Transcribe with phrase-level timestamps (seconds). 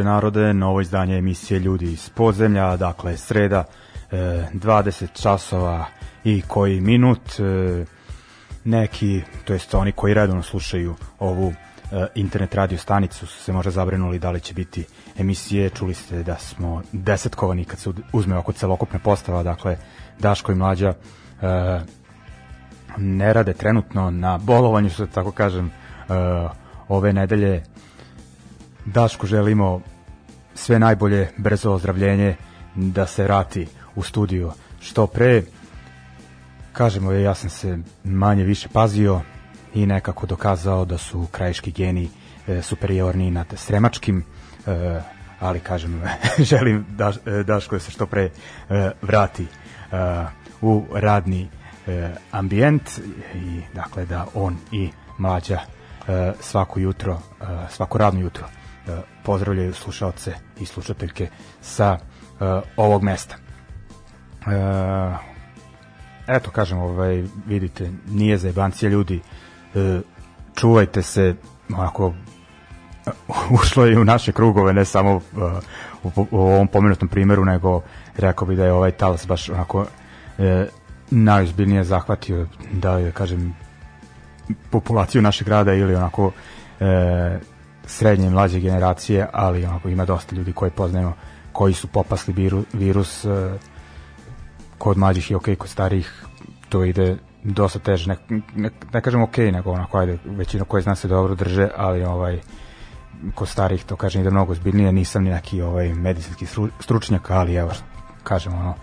[0.00, 3.64] Veče narode, novo izdanje emisije Ljudi iz podzemlja, dakle sreda,
[4.10, 5.86] e, 20 časova
[6.24, 7.84] i koji minut, e,
[8.64, 11.52] neki, to jest oni koji redovno slušaju ovu
[11.92, 14.84] e, internet radio stanicu su se možda zabrinuli da li će biti
[15.18, 19.76] emisije, čuli ste da smo desetkovani kad se uzme oko celokupne postava, dakle
[20.18, 20.96] Daško i Mlađa e,
[22.96, 25.70] ne rade trenutno na bolovanju, što tako kažem, e,
[26.88, 27.62] ove nedelje
[28.94, 29.80] Daško želimo
[30.54, 32.36] sve najbolje, brzo ozdravljenje,
[32.74, 35.42] da se vrati u studio što pre.
[36.72, 39.20] Kažemo je, ja sam se manje više pazio
[39.74, 42.10] i nekako dokazao da su krajiški geni
[42.48, 44.24] e, superiorni nad sremačkim,
[44.66, 45.00] e,
[45.40, 46.02] ali kažem,
[46.50, 47.12] želim da,
[47.46, 49.96] Daško da se što pre e, vrati e,
[50.60, 51.48] u radni
[51.86, 52.90] e, ambijent
[53.34, 55.60] i dakle da on i mlađa
[56.08, 58.46] e, svako jutro, e, svako radno jutro
[59.22, 61.28] pozdravljaju slušalce i slušateljke
[61.60, 62.44] sa e,
[62.76, 63.36] ovog mesta.
[63.36, 65.30] E,
[66.28, 69.20] eto kažem, ovaj, vidite, nije za jebancije ljudi,
[69.74, 70.00] e,
[70.54, 71.34] čuvajte se,
[71.74, 72.14] onako,
[73.60, 75.22] ušlo je u naše krugove, ne samo uh,
[76.02, 77.82] u, u ovom pomenutom primeru, nego
[78.16, 79.86] rekao bi da je ovaj talas baš onako
[80.38, 80.66] e,
[81.10, 83.54] najozbiljnije zahvatio, da je, kažem,
[84.70, 86.32] populaciju našeg grada ili onako
[86.80, 87.38] e,
[87.90, 91.12] srednje i mlađe generacije, ali onako ima dosta ljudi koje poznajemo
[91.52, 93.58] koji su popasli viru, virus e,
[94.78, 96.24] kod mlađih i ok, kod starijih
[96.68, 98.16] to ide dosta teže, ne,
[98.54, 102.40] ne, ne kažem ok, nego onako ajde, većina koje zna se dobro drže, ali ovaj
[103.34, 107.54] kod starih to kažem ide mnogo zbiljnije, nisam ni neki ovaj medicinski stru, stručnjak, ali
[107.54, 107.70] evo
[108.22, 108.74] kažem ono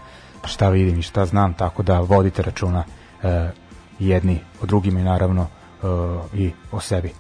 [0.46, 2.84] šta vidim i šta znam, tako da vodite računa
[3.24, 3.50] e,
[4.00, 5.48] jedni o drugima i naravno
[5.84, 5.88] e,
[6.34, 7.08] i o sebi.
[7.08, 7.14] E,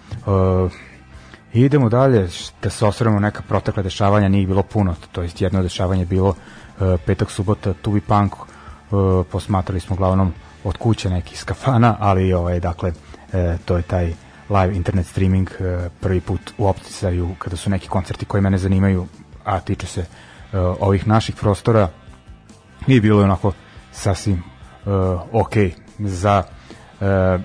[1.65, 2.27] idemo dalje,
[2.61, 6.35] da se osvremo neka protekla dešavanja, nije bilo puno, to jest jedno dešavanje je bilo
[6.35, 8.37] e, petak, subota, Tubi Punk, e,
[9.31, 10.33] posmatrali smo uglavnom
[10.63, 12.91] od kuće nekih skafana, ali ovaj, dakle,
[13.33, 14.13] e, to je taj
[14.49, 19.07] live internet streaming e, prvi put u opticaju kada su neki koncerti koji mene zanimaju,
[19.43, 20.07] a tiče se e,
[20.59, 21.89] ovih naših prostora
[22.87, 23.51] i bilo onako
[23.91, 24.43] sasvim
[24.85, 25.53] uh, ok
[25.99, 26.43] za
[26.99, 27.41] uh,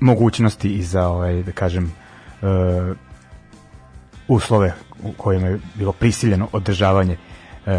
[0.00, 1.84] mogućnosti i za ovaj da kažem
[2.42, 2.96] uh,
[4.28, 7.16] uslove u kojima je bilo prisiljeno održavanje
[7.66, 7.72] uh,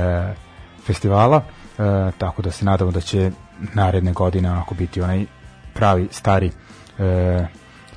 [0.85, 1.85] festivala uh,
[2.17, 3.31] tako da se nadamo da će
[3.73, 5.25] naredne godine onako biti onaj
[5.73, 7.45] pravi stari uh,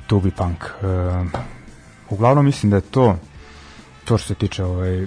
[0.07, 1.43] tubi punk uh,
[2.11, 3.17] uglavnom mislim da je to
[4.05, 5.07] to što se tiče ovaj,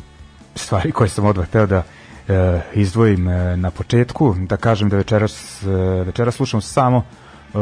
[0.56, 1.84] stvari koje sam odmah hteo da
[2.28, 5.68] e, izdvojim e, na početku, da kažem da večeras, e,
[6.06, 7.58] večeras slušamo samo e,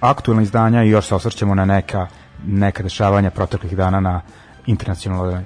[0.00, 2.06] aktualna izdanja i još se osvrćemo na neka,
[2.46, 4.20] neka dešavanja proteklih dana na
[4.66, 5.44] internacionalnoj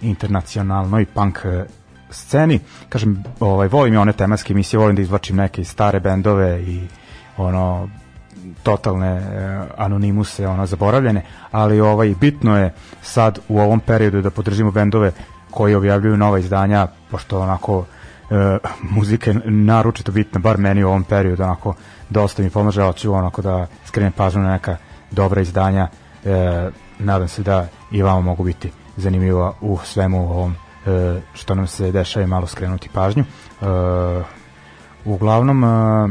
[0.00, 1.64] internacionalnoj punk e,
[2.10, 2.60] sceni.
[2.88, 6.80] Kažem, ovaj, volim ja one tematske emisije, volim da izvlačim neke stare bendove i
[7.36, 7.88] ono
[8.62, 12.72] totalne e, anonimuse, ono zaboravljene, ali ovaj bitno je
[13.02, 15.12] sad u ovom periodu da podržimo bendove
[15.50, 17.84] koji objavljuju nova izdanja, pošto onako
[18.30, 21.74] e, muzika je naročito bitna, bar meni u ovom periodu, onako
[22.10, 24.76] dosta mi pomaže, ali ću onako da skrenem pažnju na neka
[25.10, 25.88] dobra izdanja,
[26.24, 26.70] e,
[27.00, 30.54] nadam se da i vama mogu biti zanimljiva u svemu ovom
[30.86, 33.24] e, što nam se dešava i malo skrenuti pažnju.
[33.24, 33.64] E,
[35.04, 36.08] uglavnom, e,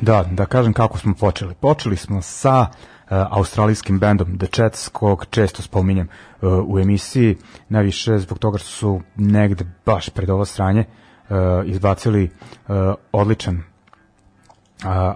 [0.00, 1.54] da, da kažem kako smo počeli.
[1.54, 2.68] Počeli smo sa uh,
[3.10, 7.36] australijskim bendom The Chats, kog često spominjem uh, u emisiji,
[7.68, 10.84] najviše zbog toga što su negde baš pred ovo sranje
[11.28, 12.76] uh, izbacili uh,
[13.12, 13.75] odličan uh,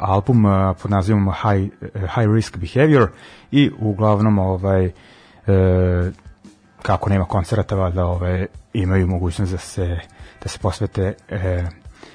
[0.01, 0.45] album
[0.83, 3.09] pod nazivom High, High Risk Behavior
[3.51, 4.93] i uglavnom ovaj uh,
[6.83, 9.99] kako nema koncerata da ovaj imaju mogućnost da se
[10.43, 11.39] da se posvete uh,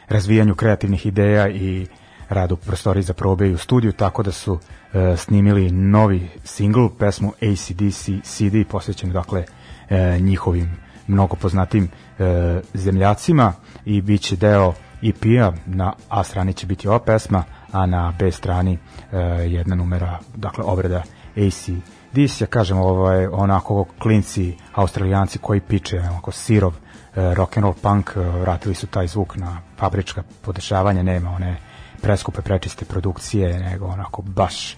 [0.07, 1.97] razvijanju kreativnih ideja i uh,
[2.29, 2.57] rad u
[3.01, 4.59] za probe i u studiju, tako da su
[4.93, 9.43] e, snimili novi singl, pesmu ACDC CD, posvećen dakle
[9.89, 10.77] e, njihovim
[11.07, 11.83] mnogo poznatim
[12.19, 13.53] e, zemljacima
[13.85, 14.73] i bit će deo
[15.09, 18.77] EP-a, na A strani će biti ova pesma, a na B strani
[19.11, 19.17] e,
[19.47, 21.03] jedna numera, dakle obrada
[21.37, 27.75] ACDC, ja kažem ovaj, onako klinci australijanci koji piče onako sirov e, rock and roll
[27.81, 31.57] punk, e, vratili su taj zvuk na fabrička podešavanja, nema one
[32.01, 34.77] preskupe prečiste produkcije, nego onako baš e,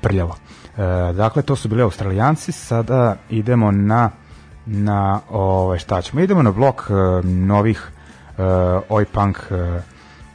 [0.00, 0.36] prljavo.
[0.76, 4.10] E, dakle, to su bili australijanci, sada idemo na
[4.70, 7.90] na ove, šta ćemo, idemo na blok e, novih
[8.88, 9.80] oj punk e,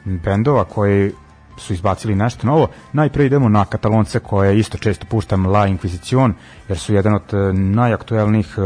[0.04, 1.12] bendova koji
[1.56, 2.68] su izbacili nešto novo.
[2.92, 6.32] Najpre idemo na Katalonce koje isto često puštam La Inquisition,
[6.68, 8.56] jer su jedan od e, najaktuelnijih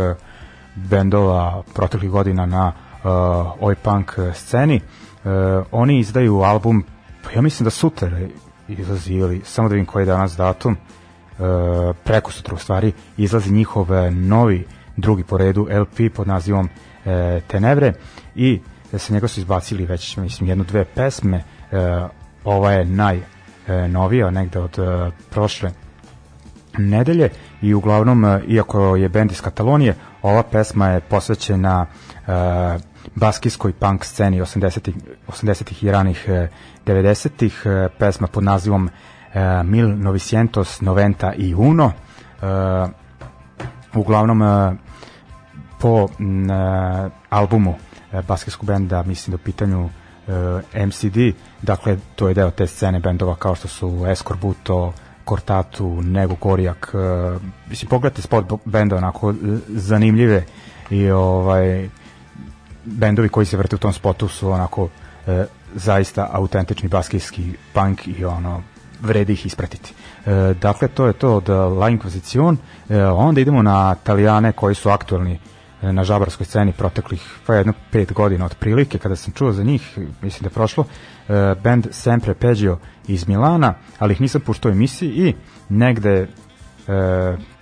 [0.75, 2.73] bendova proteklih godina na
[3.05, 3.11] uh,
[3.61, 4.81] oj punk sceni.
[5.25, 5.31] Uh,
[5.73, 6.85] oni izdaju album
[7.29, 8.11] Pa ja mislim da sutra
[8.69, 10.77] izlazi ili samo da vidim koji je danas datum e,
[12.05, 16.69] preko sutra u stvari izlazi njihov novi drugi po redu LP pod nazivom
[17.05, 17.93] e, Tenevre
[18.35, 18.61] i
[18.97, 21.45] sa njega su izbacili već mislim jednu dve pesme e,
[22.45, 25.71] ova je najnovija negde od e, prošle
[26.79, 27.31] nedelje
[27.63, 32.79] i uglavnom e, iako je bend iz Katalonije ova pesma je posvećena e,
[33.15, 34.95] baskijskoj punk sceni 80-ih
[35.29, 36.29] 80 i ranih
[36.87, 41.93] 90-ih, e, e, pesma pod nazivom e, Mil Novicientos Noventa i Uno.
[43.95, 44.43] Uglavnom,
[45.81, 46.09] po
[47.31, 47.75] albumu
[48.29, 49.89] baskijskog benda, mislim da u pitanju
[50.87, 51.17] MCD,
[51.63, 54.93] dakle, to je deo te scene bendova kao što su Escorbuto,
[55.25, 56.95] Kortatu, Nego Korijak,
[57.71, 59.35] mislim, pogledajte spot benda onako
[59.69, 60.45] zanimljive
[60.91, 61.89] i ovaj
[62.85, 64.89] bendovi koji se vrte u tom spotu su onako
[65.27, 65.45] e,
[65.75, 68.63] zaista autentični baskijski punk i ono
[69.01, 69.95] vredi ih ispratiti.
[70.27, 72.57] E, dakle, to je to od La Inquisition.
[72.89, 75.39] E, onda idemo na Italijane koji su aktualni e,
[75.83, 80.43] na žabarskoj sceni proteklih pa jedno pet godina otprilike kada sam čuo za njih, mislim
[80.43, 85.35] da je prošlo e, band Sempre Peggio iz Milana, ali ih nisam puštao emisiji i
[85.69, 86.27] negde e,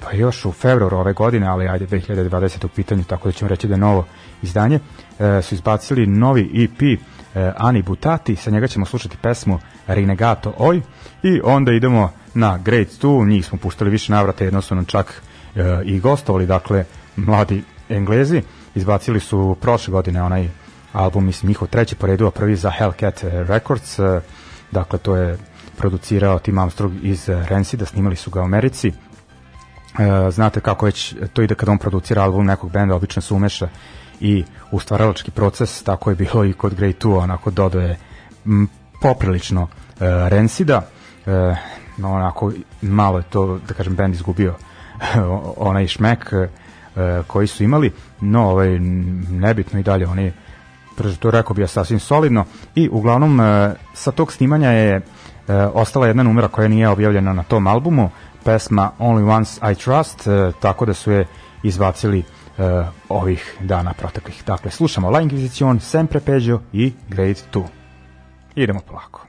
[0.01, 3.69] pa još u februaru ove godine, ali ajde 2020 u pitanju, tako da ćemo reći
[3.69, 4.07] da je novo
[4.43, 4.81] izdanje,
[5.19, 10.81] e, su izbacili novi EP e, Ani Butati, sa njega ćemo slušati pesmu Renegato Oj
[11.23, 15.23] i onda idemo na Great 2, njih smo puštali više navrata, jedno čak
[15.55, 16.85] e, i gostovali, dakle
[17.17, 18.43] mladi Englezi,
[18.75, 20.49] izbacili su prošle godine onaj
[20.93, 23.99] album, mislim njihov treći po redu, a prvi za Hellcat Records,
[24.71, 25.39] dakle to je
[25.77, 28.93] producirao Tim Armstrong iz Rancida, snimali su ga u Americi, e,
[30.31, 33.69] znate kako već to ide kada on producira album nekog benda, obično se umeša
[34.21, 37.99] i u stvaralački proces, tako je bilo i kod Grey 2, onako dodaje
[38.47, 38.69] m,
[39.03, 39.69] poprilično uh,
[40.29, 40.83] Rensida,
[41.27, 41.33] uh,
[42.05, 42.53] onako
[42.83, 44.55] malo je to, da kažem, band izgubio
[45.57, 46.33] onaj šmek.
[46.33, 46.49] uh,
[47.27, 48.79] koji su imali, no ovaj,
[49.31, 50.33] nebitno i dalje, oni
[51.19, 53.47] to rekao bi ja sasvim solidno i uglavnom uh,
[53.95, 58.11] sa tog snimanja je uh, ostala jedna numera koja nije objavljena na tom albumu,
[58.45, 60.29] pesma Only Once I Trust,
[60.61, 61.27] tako da su je
[61.63, 62.23] izbacili
[63.09, 64.43] ovih dana proteklih.
[64.47, 67.63] Dakle, slušamo La Inquisition, Sempre Peggio i Grade 2.
[68.55, 69.26] Idemo polako.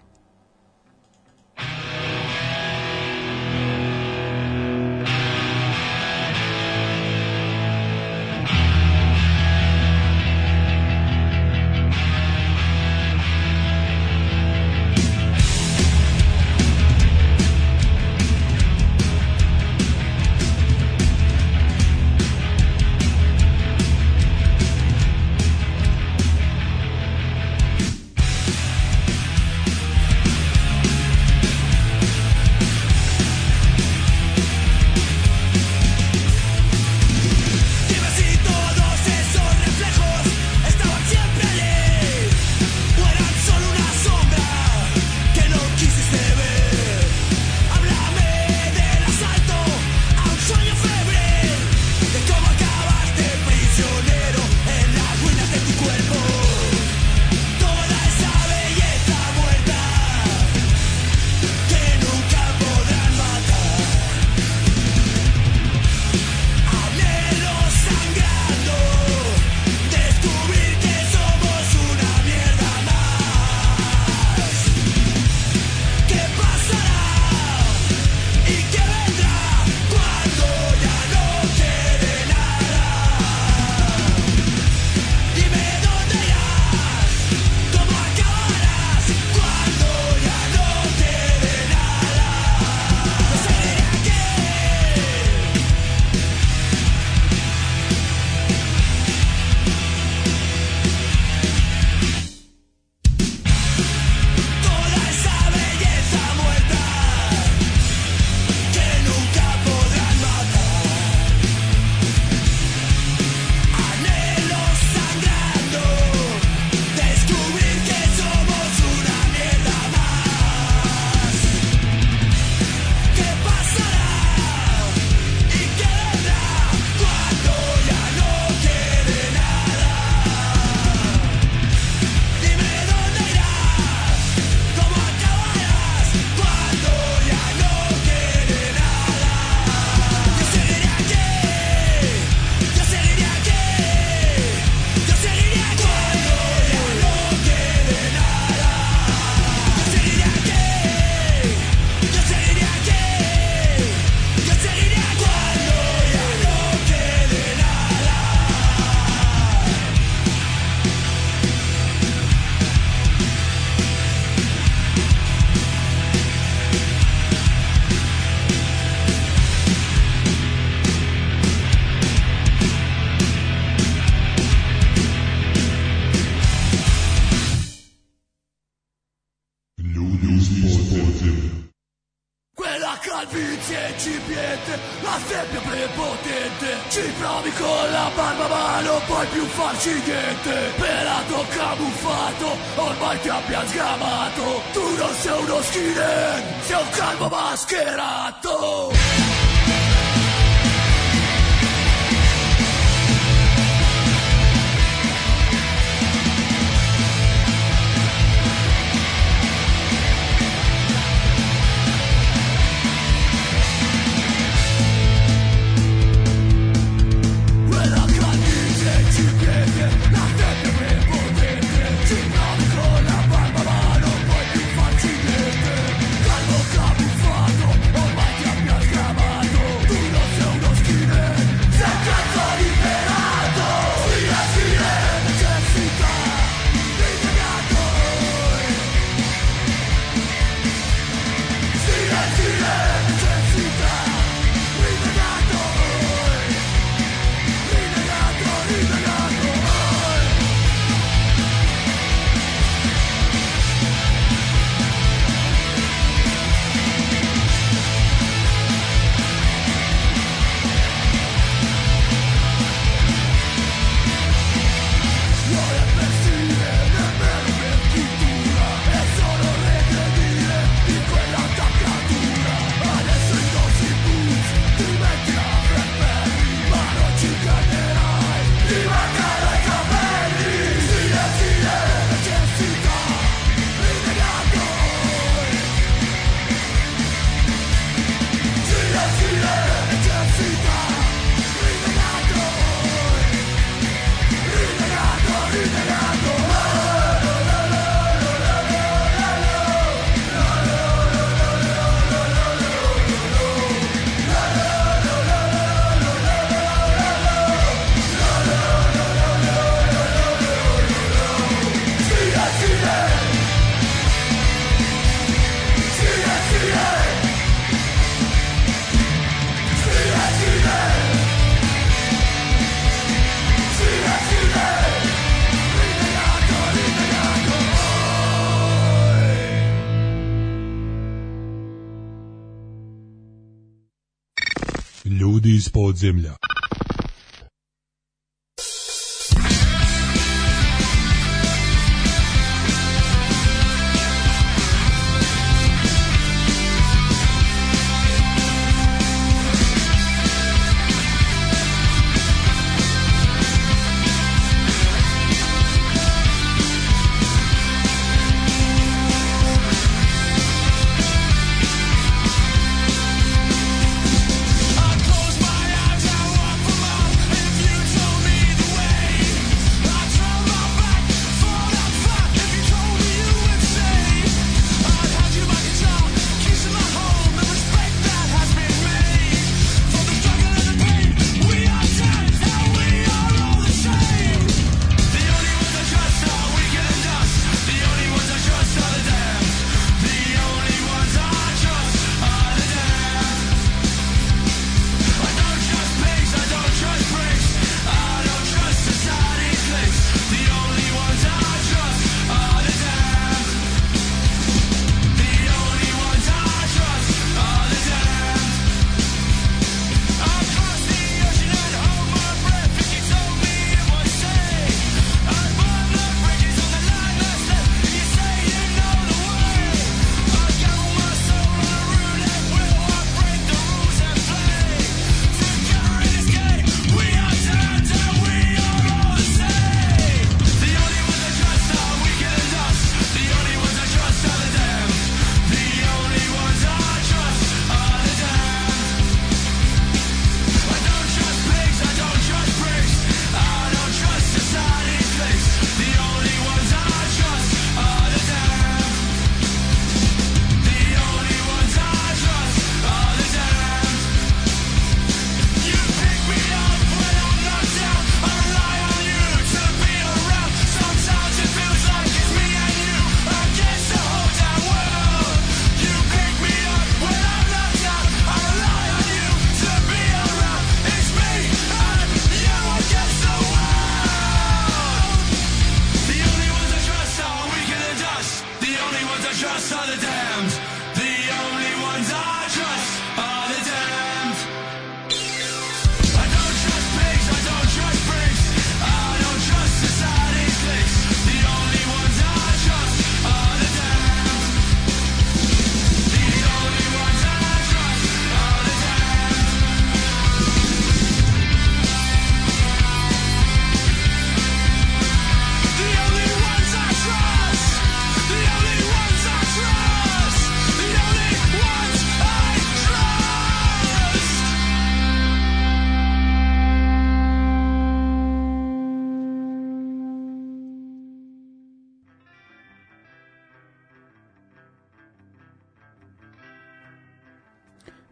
[335.98, 336.37] Iz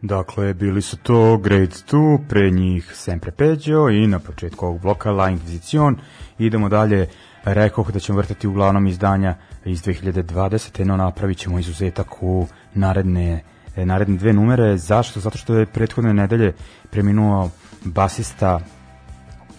[0.06, 5.10] Dakle, bili su to Grade 2, pre njih Sempre Peđo i na početku ovog bloka
[5.10, 5.94] La Inquisition.
[6.38, 7.08] Idemo dalje,
[7.44, 10.84] rekao da ćemo vrtati uglavnom izdanja iz 2020.
[10.84, 13.42] No napravit ćemo izuzetak u naredne,
[13.76, 14.76] naredne dve numere.
[14.76, 15.20] Zašto?
[15.20, 16.52] Zato što je prethodne nedelje
[16.90, 17.50] preminuo
[17.84, 18.60] basista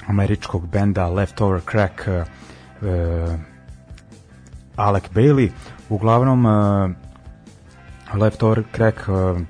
[0.06, 2.28] američkog benda Leftover Crack uh,
[4.76, 5.50] Alec Bailey.
[5.90, 6.92] Uglavnom, uh,
[8.14, 9.42] Leftover Crack uh,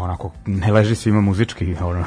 [0.00, 2.04] onako ne leži svima muzički ono,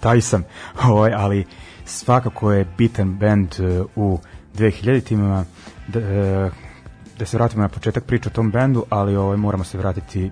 [0.00, 0.44] taj sam
[0.84, 1.44] ovaj, ali
[1.84, 4.18] svakako je bitan band uh, u
[4.54, 5.44] 2000-ima
[5.88, 6.52] da, uh,
[7.18, 10.30] da se vratimo na početak priče o tom bendu ali ovaj, moramo se vratiti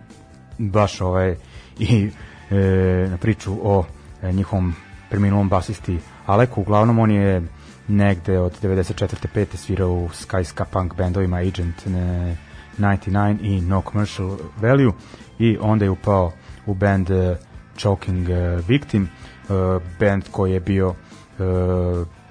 [0.59, 1.37] baš ovaj,
[1.78, 2.11] i
[2.50, 3.85] e, na priču o
[4.22, 4.74] e, njihovom
[5.11, 7.42] preminulom basisti Aleku, uglavnom on je
[7.88, 9.26] negde od 94.
[9.35, 9.57] 5.
[9.57, 14.92] svirao u Sky Ska Punk bendovima Agent 99 i No Commercial Value
[15.38, 16.33] i onda je upao
[16.66, 17.37] u band uh,
[17.77, 19.09] Choking uh, Victim,
[19.48, 20.94] uh, band koji je bio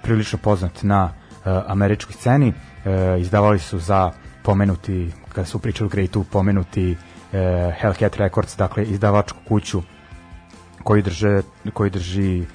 [0.04, 1.14] prilično poznat na
[1.68, 2.54] američkoj sceni.
[3.20, 4.12] Izdavali su za
[4.44, 6.98] pomenuti, kada su pričali Grey 2, pomenuti
[7.80, 9.82] Hellcat Records, dakle izdavačku kuću
[10.84, 11.42] koji, drže,
[11.74, 12.46] koji drži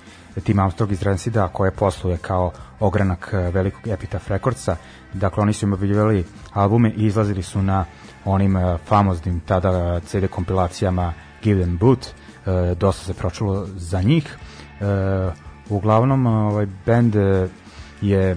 [0.45, 4.77] Tim Armstrong iz Rancida, koje posluje kao ogranak velikog Epitaph Recordsa.
[5.13, 7.85] Dakle, oni su im objavljivali albume i izlazili su na
[8.25, 11.13] onim famoznim tada CD kompilacijama
[11.43, 14.37] Give Them Boot, e, dosta se pročulo za njih.
[14.81, 14.85] E,
[15.69, 17.15] uglavnom, ovaj band
[18.01, 18.37] je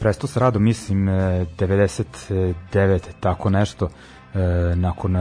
[0.00, 3.88] prestao sa radom, mislim, 99, tako nešto,
[4.74, 5.16] nakon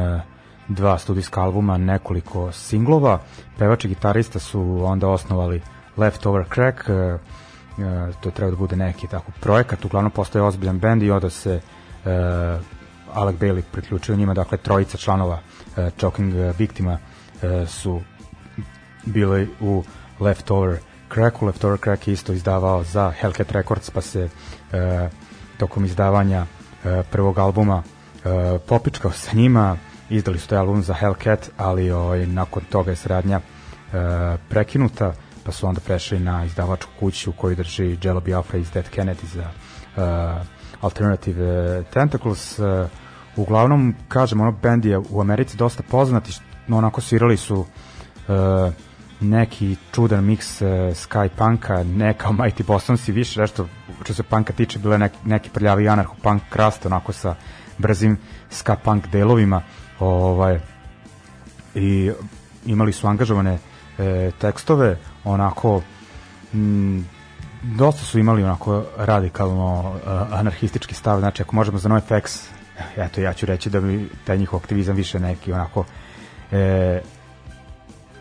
[0.67, 3.19] dva studijska albuma, nekoliko singlova.
[3.57, 5.61] Pevač i gitarista su onda osnovali
[5.97, 6.77] Leftover Crack,
[8.21, 11.61] to treba da bude neki tako projekat, uglavnom postoje ozbiljan band i onda se
[13.13, 15.39] Alec Bailey priključio njima, dakle trojica članova
[15.77, 18.01] uh, Choking Victima uh, su
[19.05, 19.83] bili u
[20.19, 20.79] Leftover
[21.13, 21.45] Cracku.
[21.45, 24.29] Leftover Crack je isto izdavao za Hellcat Records, pa se uh,
[25.57, 29.77] tokom izdavanja uh, prvog albuma uh, popičkao sa njima,
[30.09, 33.93] izdali su taj album za Hellcat, ali ovaj, nakon toga je sradnja uh,
[34.49, 39.25] prekinuta, pa su onda prešli na izdavačku kuću koju drži Jello Biafra iz Dead Kennedy
[39.25, 39.43] za
[39.97, 42.59] uh, Alternative Tentacles.
[42.59, 42.65] Uh,
[43.35, 46.33] uglavnom, kažem, ono band je u Americi dosta poznat i
[46.69, 47.65] onako svirali su uh,
[49.19, 53.67] neki čudan miks uh, Sky Punka, ne kao Mighty Bostonsi, više nešto
[54.03, 57.35] što se punka tiče, bile neki, neki prljavi anarcho-punk krast, onako sa
[57.77, 58.17] brzim
[58.49, 59.61] ska punk delovima,
[59.99, 60.59] ovaj,
[61.75, 62.11] i
[62.65, 63.59] imali su angažovane
[63.97, 65.81] e, tekstove, onako
[66.53, 67.05] m,
[67.75, 72.47] dosta su imali onako radikalno uh, anarhistički stav, znači ako možemo za NoFX,
[72.97, 75.85] eto ja ću reći da bi taj njihov aktivizam više neki onako
[76.51, 77.01] e,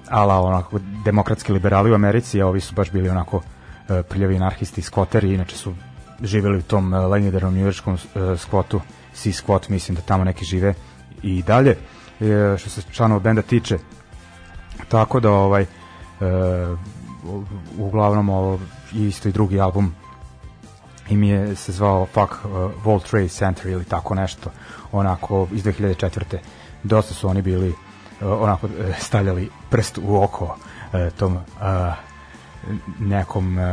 [0.09, 3.43] ala onako demokratski liberali u Americi, a ovi su baš bili onako
[3.89, 5.75] e, prljavi anarhisti, skoteri, inače su
[6.23, 8.81] živeli u tom e, legendarnom njujorškom e, skvotu,
[9.15, 10.75] Sea Squat, mislim da tamo neki žive
[11.23, 11.77] i dalje.
[12.21, 13.79] E, što se članova benda tiče,
[14.89, 15.67] tako da ovaj e,
[17.79, 18.61] uglavnom ovo,
[18.97, 19.95] isto i drugi album
[21.09, 22.51] im je se zvao Fuck uh,
[22.85, 24.51] World Trade Center ili tako nešto
[24.93, 26.39] onako iz 2004.
[26.83, 27.77] dosta su oni bili uh,
[28.21, 31.43] onako uh, stavljali prst u oko uh, tom uh,
[32.99, 33.65] nekom uh,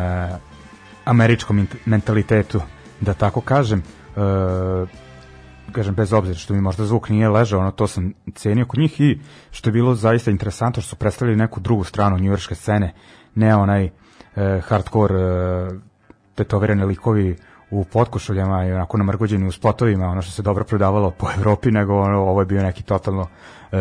[1.05, 2.61] američkom mentalitetu
[3.01, 3.83] da tako kažem
[4.15, 4.89] uh,
[5.71, 9.01] kažem bez obzira što mi možda zvuk nije ležao, ono to sam cenio kod njih
[9.01, 9.19] i
[9.51, 12.93] što je bilo zaista interesantno što su predstavili neku drugu stranu njujorške scene,
[13.35, 13.89] ne onaj
[14.35, 15.69] e, hardcore e,
[16.35, 17.37] tetovirani likovi
[17.73, 21.99] u potkošuljama i onako namrgođeni u spotovima, ono što se dobro prodavalo po Evropi, nego
[21.99, 23.27] ono, ovo je bio neki totalno
[23.71, 23.77] e,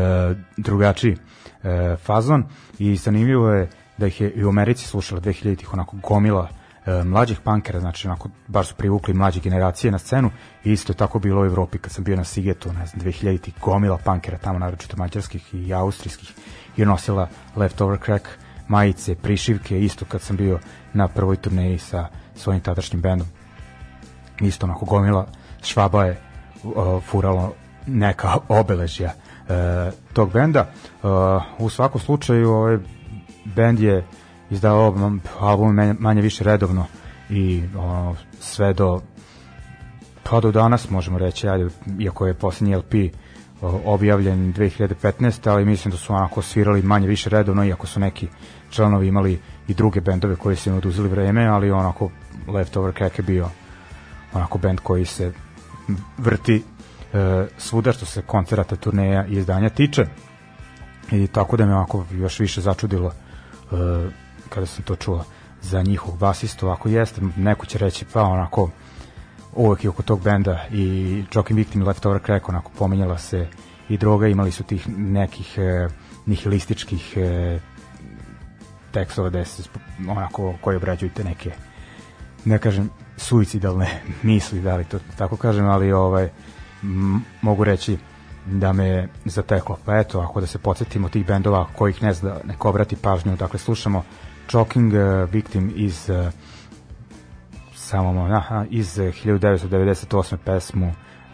[0.57, 1.17] drugačiji
[1.63, 2.45] e, fazon.
[2.79, 6.49] I zanimljivo je da ih je i u Americi slušala 2000-ih onako gomila
[6.87, 10.31] e, mlađih pankera, znači onako baš su privukli mlađe generacije na scenu.
[10.65, 13.55] I isto je tako bilo u Evropi kad sam bio na Sigetu, ne znam, 2000-ih
[13.61, 16.35] gomila pankera tamo naročito mađarskih i austrijskih
[16.77, 18.29] i nosila Leftover Crack
[18.69, 20.59] majice, prišivke, isto kad sam bio
[20.93, 23.27] na prvoj turneji sa svojim tadašnjim bendom.
[24.41, 25.27] Isto onako gomila
[25.63, 26.21] švaba je
[26.63, 27.53] uh, furalo
[27.87, 30.71] neka obeležja uh, tog benda.
[31.03, 31.11] Uh,
[31.59, 32.79] u svakom slučaju ovaj
[33.45, 34.07] bend je
[34.51, 34.95] izdao
[35.41, 36.87] album manje, manje više redovno
[37.31, 39.01] i uh, sve do
[40.23, 42.95] pa do danas možemo reći, ajde, iako je poslednji LP
[43.85, 45.51] objavljen 2015.
[45.51, 48.29] ali mislim da su onako svirali manje više redovno, iako su neki
[48.71, 52.11] članovi imali i druge bendove koji su im oduzeli vreme, ali onako
[52.49, 53.49] Leftover Crack je bio
[54.33, 55.33] onako bend koji se
[56.19, 56.63] vrti
[57.13, 60.07] e, svuda što se koncerata, turneja i izdanja tiče.
[61.13, 63.79] i tako da me ovako još više začudilo uh,
[64.49, 65.25] kada sam to čuo
[65.61, 68.71] za njihov basistu, ako jeste, neko će reći pa onako
[69.53, 73.49] uvek i oko tog benda i Joking Victim i Leftover Crack onako pomenjala se
[73.89, 75.89] i droga, imali su tih nekih e,
[76.27, 77.59] nihilističkih e,
[78.93, 79.63] tekstova da se
[80.09, 81.51] onako koji obrađuju te neke
[82.45, 86.29] ne kažem suicidalne misli, da li to tako kažem, ali ovaj
[87.43, 87.99] mogu reći
[88.47, 89.79] da me zateklo.
[89.85, 93.59] Pa eto, ako da se podsjetimo tih bendova kojih ne zna neko obrati pažnju, dakle
[93.59, 94.05] slušamo
[94.51, 96.33] Choking uh, Victim iz uh,
[97.83, 100.37] samo aha, iz 1998.
[100.45, 100.93] pesmu uh,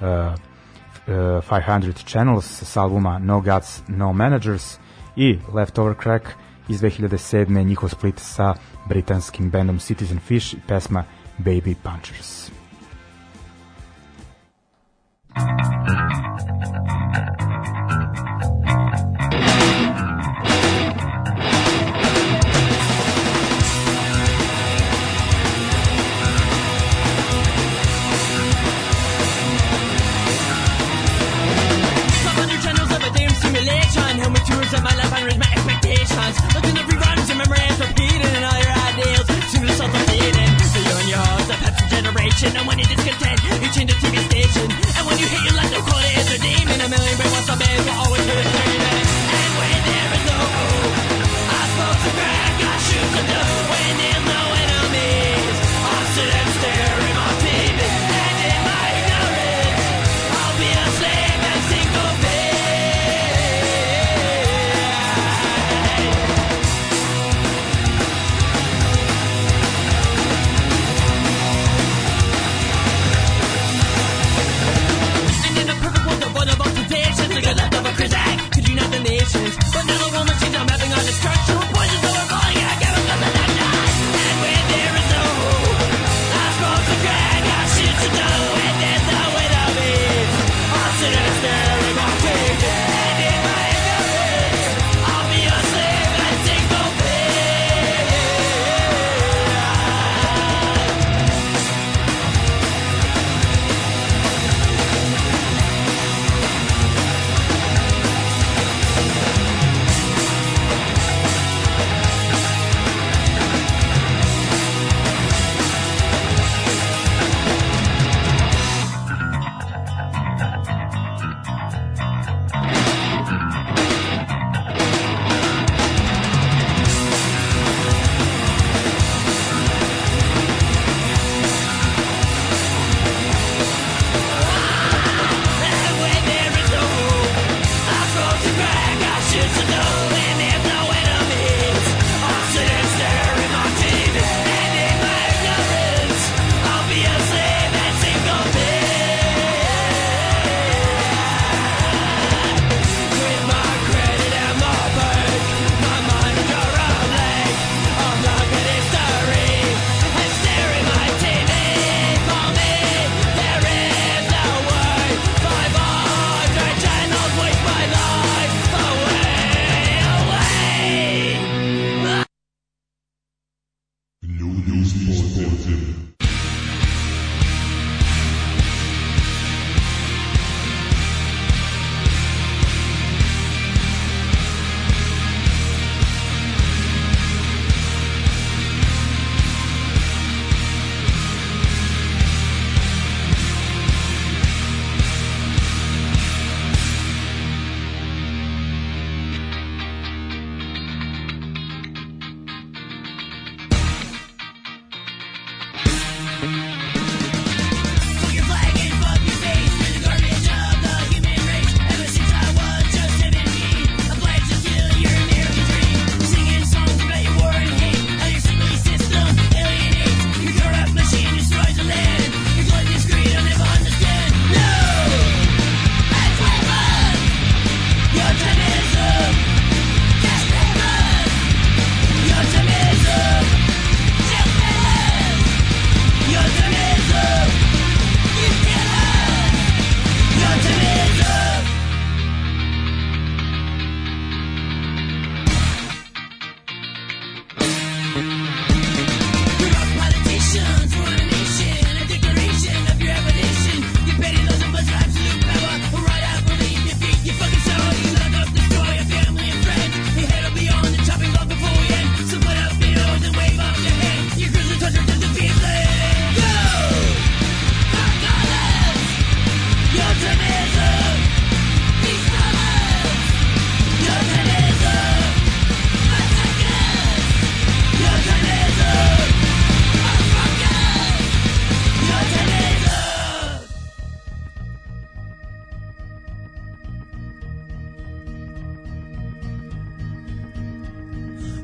[0.09, 4.79] uh, 500 Channels s albuma No Gods, No Managers
[5.17, 6.29] i Leftover Crack
[6.69, 7.65] iz 2007.
[7.65, 8.55] njihov split sa
[8.89, 11.05] britanskim bandom Citizen Fish i pesma
[11.39, 12.51] Baby Punchers.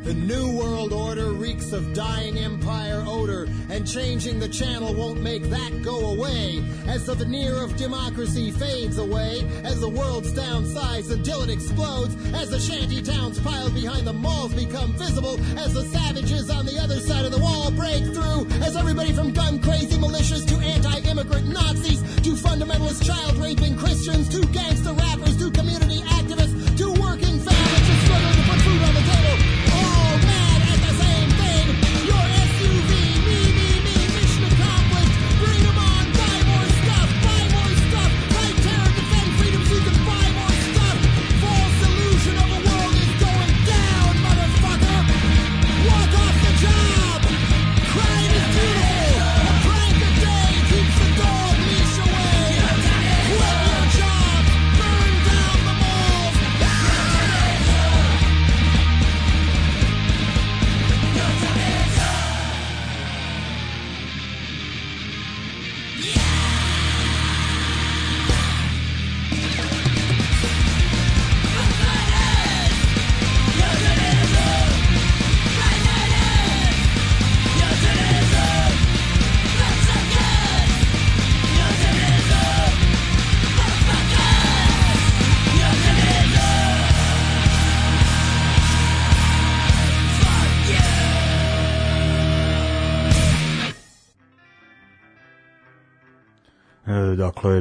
[0.04, 6.10] World order reeks of dying empire odor, and changing the channel won't make that go
[6.10, 6.62] away.
[6.86, 12.50] As the veneer of democracy fades away, as the world's downsized until it explodes, as
[12.50, 17.00] the shanty towns piled behind the malls become visible, as the savages on the other
[17.00, 21.48] side of the wall break through, as everybody from gun crazy militias to anti immigrant
[21.48, 25.93] Nazis to fundamentalist child raping Christians to gangster rappers to community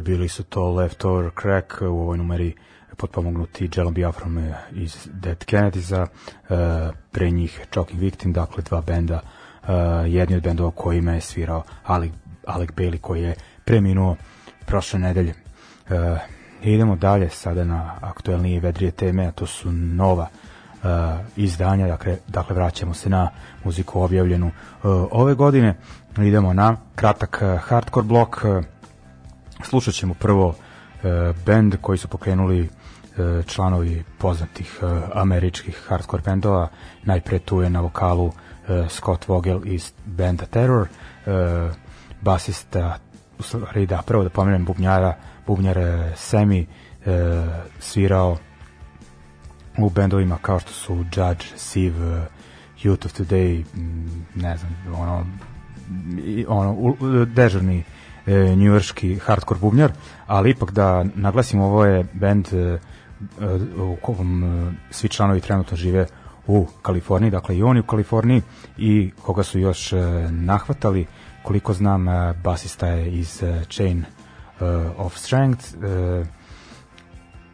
[0.03, 2.55] bili su to Leftover Crack u ovoj numeri
[2.97, 9.19] potpomognuti Jelom Biafrom e, iz Dead Kennedys-a, e, pre njih Choking Victim, dakle dva benda,
[9.19, 9.73] e,
[10.07, 12.11] jedni od bendova kojima je svirao Alec,
[12.47, 13.35] Alec Bailey koji je
[13.65, 14.15] preminuo
[14.65, 15.33] prošle nedelje.
[16.63, 20.27] Idemo dalje sada na aktuelnije vedrije teme, a to su nova
[20.83, 20.89] uh,
[21.35, 23.29] izdanja, dakle, dakle vraćamo se na
[23.63, 24.51] muziku objavljenu uh,
[25.11, 25.75] ove godine,
[26.17, 28.63] idemo na kratak uh, hardcore blok, uh,
[29.65, 30.55] slušat ćemo prvo uh,
[31.45, 36.67] band koji su pokrenuli uh, članovi poznatih uh, američkih hardcore bendova,
[37.03, 38.33] najpre tu je na vokalu uh,
[38.89, 41.75] Scott Vogel iz benda Terror, uh,
[42.21, 42.99] basista,
[43.39, 45.15] u stvari da, prvo da pomenem bubnjara,
[45.47, 46.67] bubnjar uh, Semi
[47.05, 47.13] uh,
[47.79, 48.37] svirao
[49.77, 52.23] u bendovima kao što su Judge, Sieve, uh,
[52.83, 53.63] Youth of Today,
[54.35, 55.25] ne znam, ono,
[56.47, 57.83] ono dežurni
[58.27, 59.91] e, njujorški hardcore bubnjar,
[60.27, 62.79] ali ipak da naglasim ovo je band e, e,
[63.81, 66.05] u kom e, svi članovi trenutno žive
[66.47, 68.41] u Kaliforniji, dakle i oni u Kaliforniji
[68.77, 69.97] i koga su još e,
[70.31, 71.05] nahvatali,
[71.43, 74.05] koliko znam e, basista je iz e, Chain e,
[74.97, 76.25] of Strength, e,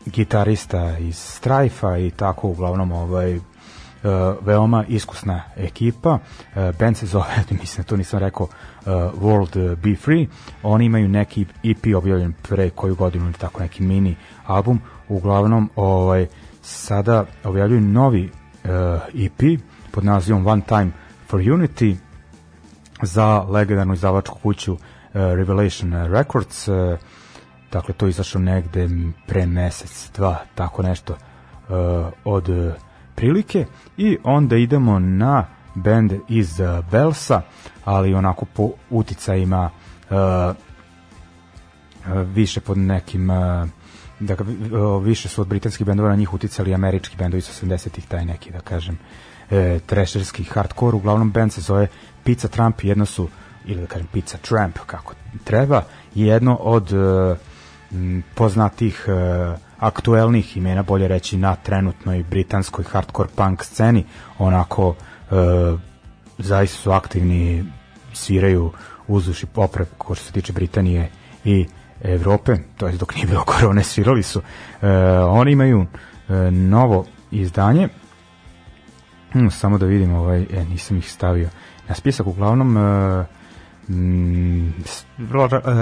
[0.06, 3.42] gitarista iz Strife-a i tako uglavnom ovaj uh,
[4.46, 6.10] veoma iskusna ekipa.
[6.12, 8.48] Uh, band se zove, mislim to nisam rekao,
[9.22, 10.28] World Be Free.
[10.64, 14.16] Oni imaju neki EP objavljen pre koju godinu ili tako neki mini
[14.46, 14.82] album.
[15.08, 16.28] Uglavnom ovaj
[16.62, 18.24] sada objavljuju novi
[18.64, 18.70] uh,
[19.14, 19.60] EP
[19.92, 20.92] pod nazivom One Time
[21.28, 21.96] for Unity
[23.02, 24.80] za legendarnu izdavačku kuću uh,
[25.14, 26.68] Revelation Records.
[26.68, 26.76] Uh,
[27.72, 28.90] dakle to izašlo negde
[29.28, 32.74] pre mesec, dva, tako nešto uh, od uh,
[33.16, 33.66] prilike
[33.98, 35.46] i onda idemo na
[35.82, 37.42] band iz uh, Belsa,
[37.86, 39.70] ali onako po uticajima
[40.10, 40.56] uh, uh,
[42.34, 43.70] više pod nekim uh,
[44.20, 48.26] da uh, više su od britanskih bendova na njih uticali američki bendovi sa 80-ih, taj
[48.26, 48.98] neki da kažem
[49.52, 51.88] e, trešerski hardcore, uglavnom band se zove
[52.24, 53.30] Pizza Trump, jedno su
[53.66, 55.14] ili da kažem Pizza Tramp kako
[55.44, 55.84] treba,
[56.16, 57.36] jedno od e,
[58.36, 59.12] poznatih e,
[59.80, 64.06] aktuelnih imena, bolje reći, na trenutnoj britanskoj hardcore punk sceni,
[64.38, 65.09] onako e,
[66.38, 67.66] zaista su aktivni,
[68.14, 68.72] sviraju
[69.08, 71.10] uzduš i poprek ko što se tiče Britanije
[71.46, 71.66] i
[72.02, 74.42] Evrope, to je dok nije bilo korone, svirali su.
[74.82, 74.88] E,
[75.20, 75.86] oni imaju
[76.30, 77.90] e, novo izdanje,
[79.32, 81.50] Hmm, samo da vidim, ovaj, e, nisam ih stavio
[81.88, 83.26] na spisak, uglavnom e,
[83.90, 84.74] mm,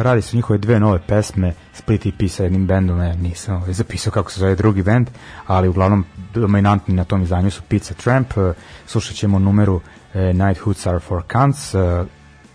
[0.03, 4.11] radi su njihove dve nove pesme Split EP sa jednim bendom, ne, nisam ovaj, zapisao
[4.11, 5.09] kako se zove drugi bend,
[5.47, 8.53] ali uglavnom dominantni na tom izdanju su Pizza Tramp, e,
[8.85, 9.81] slušat ćemo numeru
[10.13, 12.05] e, Night Hoods Are For Cunts, e,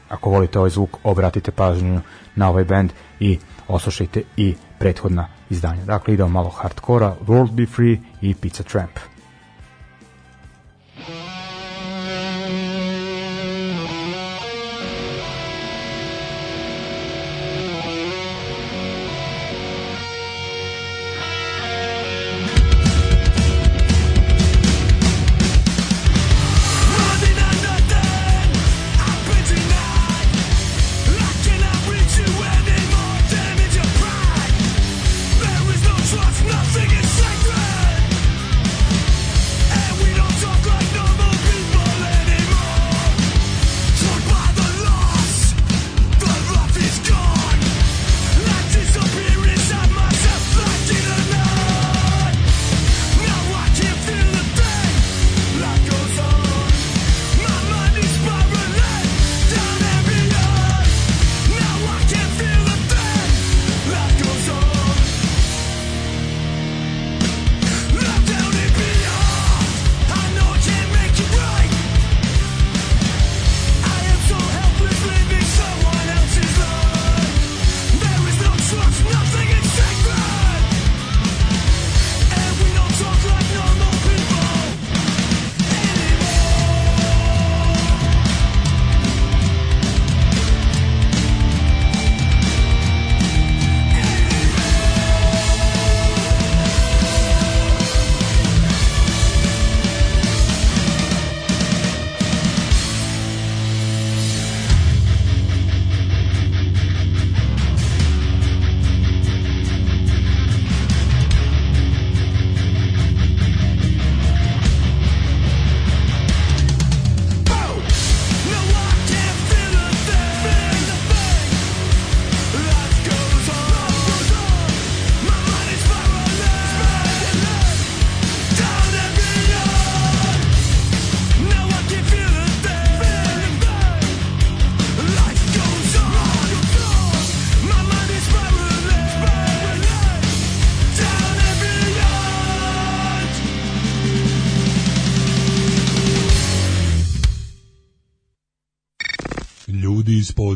[0.08, 2.00] ako volite ovaj zvuk, obratite pažnju
[2.36, 3.38] na ovaj bend i
[3.68, 5.84] oslušajte i prethodna izdanja.
[5.84, 9.11] Dakle, idemo malo hardkora, World Be Free i Pizza Tramp.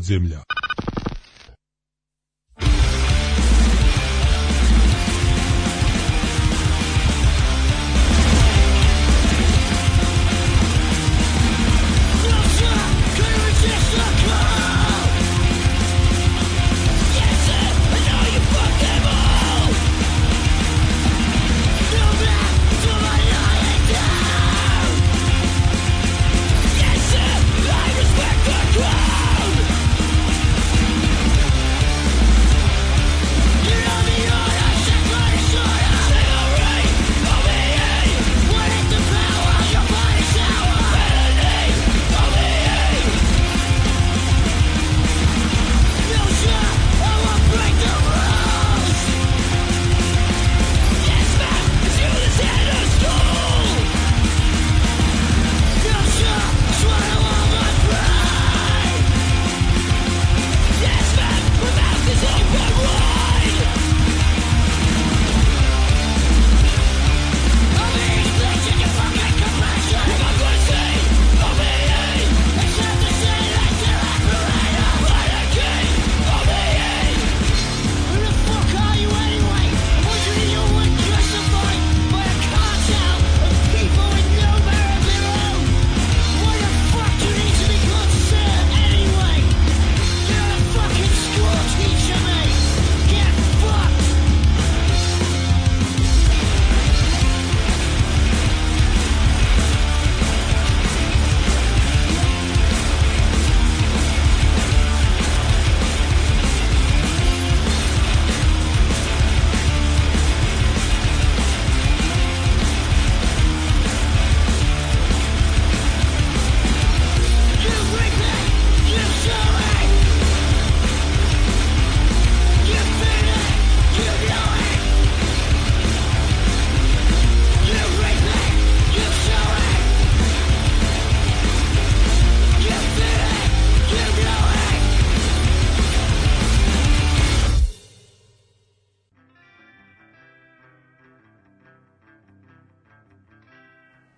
[0.07, 0.56] Podzemlja.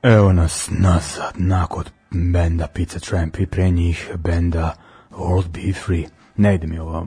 [0.09, 4.75] Evo nas nazad, nakon benda Pizza Tramp i pre njih benda
[5.11, 6.05] World Be Free.
[6.37, 7.07] Ne ide mi ovo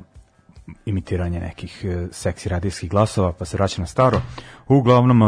[0.85, 4.21] imitiranje nekih e, seksi radijskih glasova, pa se vraća na staro.
[4.67, 5.25] Uglavnom, e,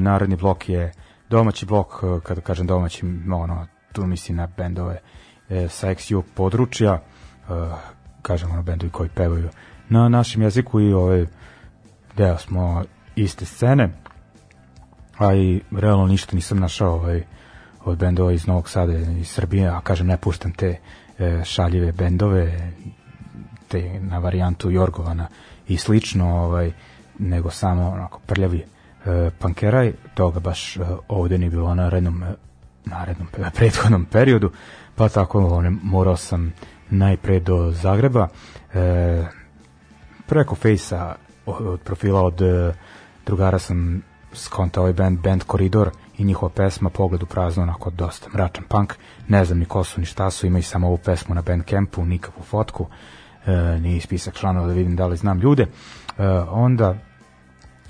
[0.00, 0.92] naredni blok je
[1.30, 5.00] domaći blok, e, kada kažem domaći, ono, tu mislim na bendove
[5.68, 7.02] sa XU područja,
[8.22, 9.48] kažem ono bendovi koji pevaju
[9.88, 11.26] na našem jeziku i ove
[12.16, 12.84] deo smo
[13.16, 13.99] iste scene
[15.20, 17.22] a i realno ništa nisam našao ovaj,
[17.84, 20.76] od bendova iz Novog Sada i Srbije, a kažem ne puštam te
[21.18, 22.72] e, šaljive bendove
[23.68, 25.28] te na varijantu Jorgovana
[25.68, 26.72] i slično ovaj,
[27.18, 32.34] nego samo onako prljavi e, pankeraj, toga baš e, ovde nije bilo na rednom e,
[32.84, 34.50] narednom prethodnom periodu,
[34.94, 36.52] pa tako one, morao sam
[36.90, 38.28] najpre do Zagreba
[38.74, 39.24] e,
[40.26, 41.14] preko fejsa
[41.46, 42.72] od profila od e,
[43.26, 44.02] drugara sam
[44.32, 48.94] skonta ovaj band, band Koridor i njihova pesma Pogled u prazno, onako dosta mračan punk,
[49.28, 52.04] ne znam ni ko su ni šta su, imaju samo ovu pesmu na band campu,
[52.04, 52.86] nikakvu fotku,
[53.46, 55.62] e, ni spisak članova da vidim da li znam ljude.
[55.62, 55.68] E,
[56.50, 56.94] onda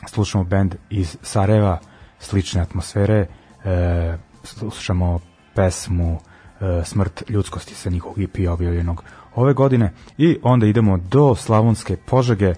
[0.07, 1.79] slušamo band iz Sarajeva,
[2.19, 3.27] slične atmosfere,
[3.65, 5.21] e, slušamo
[5.55, 6.19] pesmu
[6.61, 9.93] e, Smrt ljudskosti sa njihovog EP objavljenog ove godine.
[10.19, 12.57] I onda idemo do Slavonske Požege e,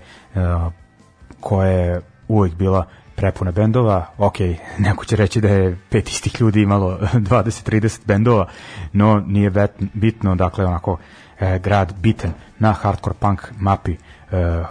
[1.41, 2.87] koja je uvijek bila
[3.23, 4.37] prepuna bendova, ok,
[4.79, 6.99] neko će reći da je pet istih ljudi imalo
[7.31, 8.47] 20-30 bendova,
[8.93, 9.53] no nije
[9.95, 10.99] bitno, dakle onako
[11.41, 13.97] e, grad biten na hardcore punk mapi e,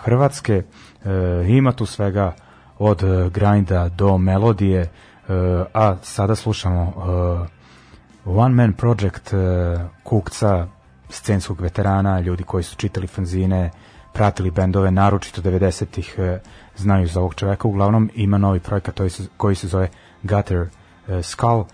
[0.04, 0.64] Hrvatske, e,
[1.48, 2.36] ima tu svega
[2.80, 4.90] od grinda do melodije, e,
[5.74, 7.48] a sada slušamo e,
[8.26, 9.38] One Man Project e,
[10.04, 10.68] Kukca,
[11.10, 13.72] scenskog veterana, ljudi koji su čitali fanzine,
[14.14, 16.40] pratili bendove, naročito 90-ih e,
[16.76, 17.68] znaju za ovog čoveka.
[17.68, 19.00] Uglavnom ima novi projekat
[19.38, 19.90] koji se, zove
[20.24, 21.60] Gutter uh, Skull.
[21.60, 21.66] Uh,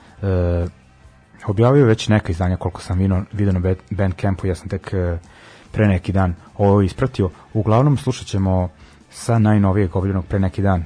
[1.47, 4.93] objavio već neka izdanja koliko sam vidio, na Bandcampu, ja sam tek
[5.71, 7.29] pre neki dan ovo ispratio.
[7.53, 8.69] Uglavnom slušat ćemo
[9.09, 10.83] sa najnovijeg objavljenog pre neki dan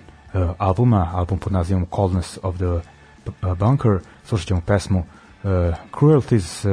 [0.58, 2.82] albuma, album pod nazivom Coldness of the
[3.60, 5.04] Bunker, slušat ćemo pesmu
[6.00, 6.66] Cruelties,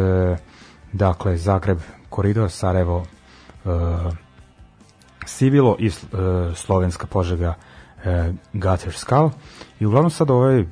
[0.92, 1.78] dakle Zagreb,
[2.10, 3.06] Koridor, Sarajevo,
[3.64, 3.72] uh,
[5.28, 5.92] Sivilo i uh,
[6.54, 9.30] slovenska požega uh, Gutter Skull
[9.80, 10.64] i uglavnom sad ovaj,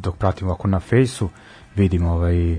[0.00, 1.28] dok pratimo ovako na fejsu
[1.76, 2.58] vidimo ovaj,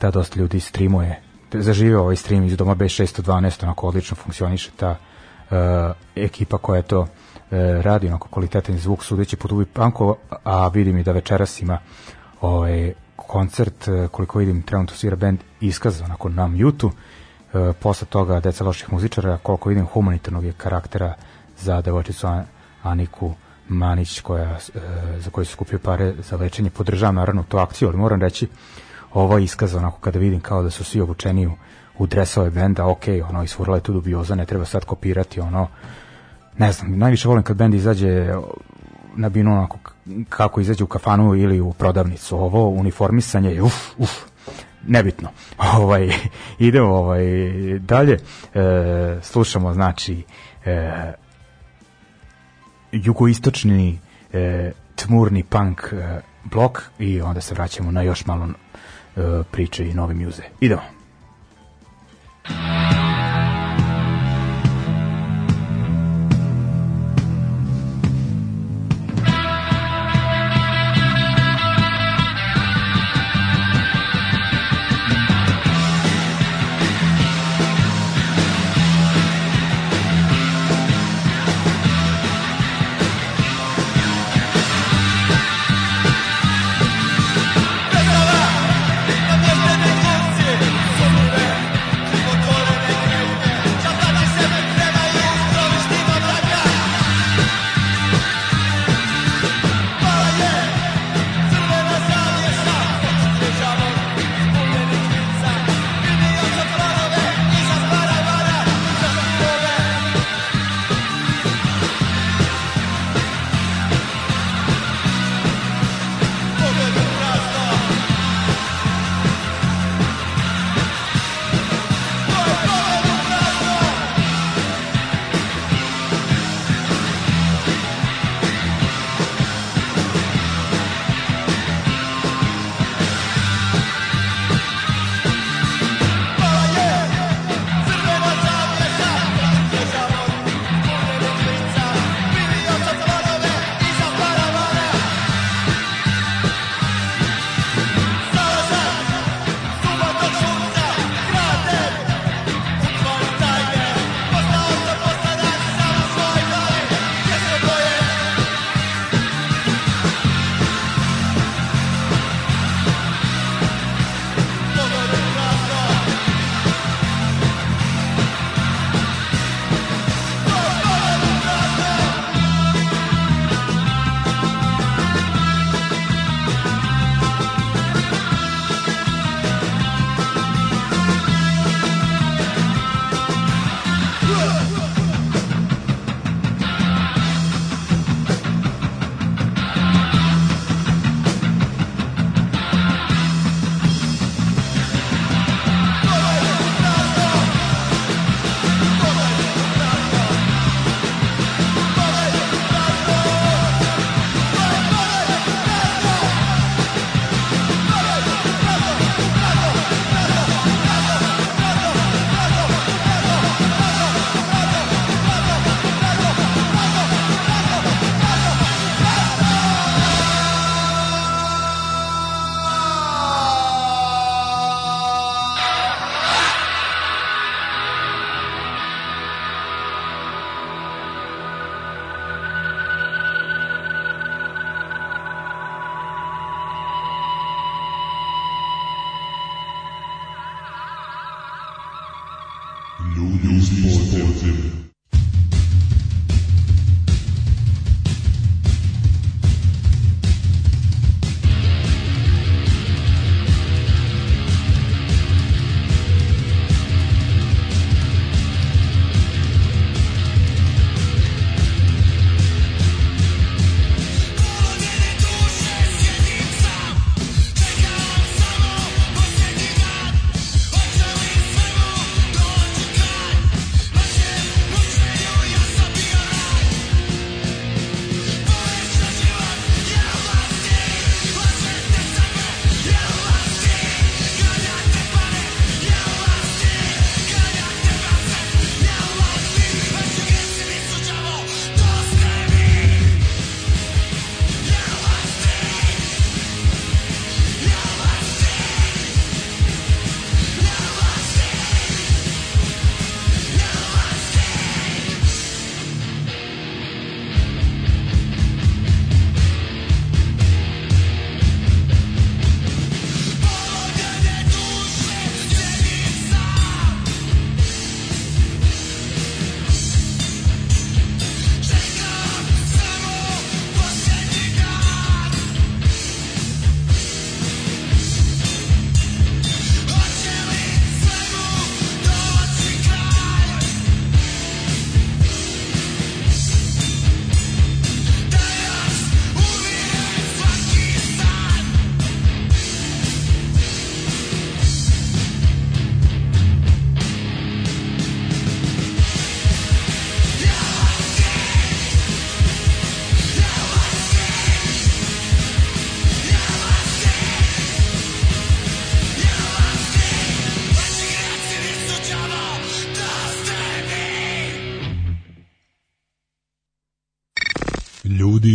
[0.00, 1.22] da dosta ljudi streamuje
[1.52, 5.56] zaživeo ovaj stream iz doma B612, onako odlično funkcioniše ta uh,
[6.16, 7.08] ekipa koja je to uh,
[7.80, 11.78] radi onako kvalitetan zvuk sudeći po Dubi Panko, a vidim i da večeras ima
[12.40, 16.86] ovaj, koncert, uh, koliko vidim trenutno svira band Iskaz onako na mute
[17.52, 21.14] uh, posle toga Deca loših muzičara, koliko vidim humanitarnog je karaktera
[21.58, 22.26] za devojčicu
[22.82, 23.34] Aniku
[23.68, 24.58] Manić koja,
[25.18, 26.70] za koju se skupio pare za lečenje.
[26.70, 28.48] Podržavam naravno tu akciju, ali moram reći
[29.14, 31.52] ovo iskaz onako kada vidim kao da su svi obučeni u,
[31.98, 35.68] u dresove benda, ok, ono, isfurala je tu dubioza, ne treba sad kopirati, ono,
[36.58, 38.34] ne znam, najviše volim kad bend izađe
[39.16, 39.78] na binu onako
[40.28, 42.36] kako izađe u kafanu ili u prodavnicu.
[42.36, 44.10] Ovo uniformisanje je uf, uf,
[44.86, 45.28] nebitno.
[45.78, 46.10] Ovaj
[46.58, 47.24] idemo ovaj
[47.78, 48.18] dalje.
[48.54, 50.22] E, slušamo znači
[50.64, 51.12] e,
[52.92, 53.98] jugoistočni
[54.32, 59.20] e, tmurni punk e, blok i onda se vraćamo na još malo e,
[59.50, 60.42] priče i novi muze.
[60.60, 60.82] Idemo.
[62.48, 62.79] Ljudi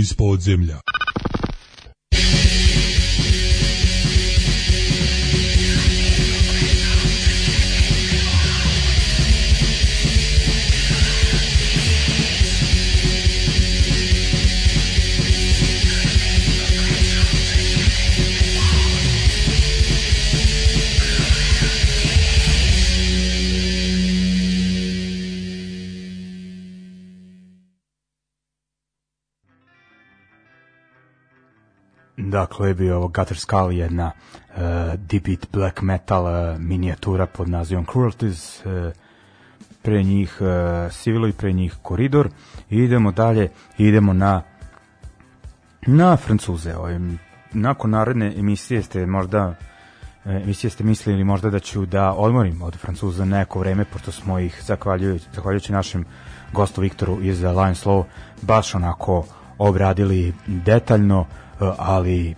[0.05, 0.77] iz podzemlja.
[32.35, 34.61] Dakle, je bio ovo Gutter Skull, jedna uh,
[34.97, 38.91] deep black metal uh, minijatura pod nazivom Cruelties, uh,
[39.81, 42.29] pre njih uh, Civilo i pre njih Koridor.
[42.69, 44.41] I idemo dalje, idemo na
[45.87, 46.75] na Francuze.
[46.75, 46.99] Ovaj,
[47.53, 49.55] nakon naredne emisije ste možda
[50.25, 54.61] emisije ste mislili možda da ću da odmorim od Francuza neko vreme, pošto smo ih,
[54.63, 56.05] zahvaljujući, zahvaljujući našem
[56.53, 58.03] gostu Viktoru iz Lions Law,
[58.41, 59.25] baš onako
[59.57, 61.25] obradili detaljno,
[61.77, 62.35] ali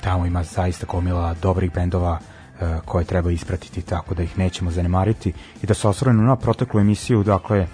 [0.00, 2.18] tamo ima zaista komila dobrih bendova
[2.60, 5.32] e, koje treba ispratiti tako da ih nećemo zanemariti.
[5.62, 7.66] I da se osvrnemo na proteklu emisiju dakle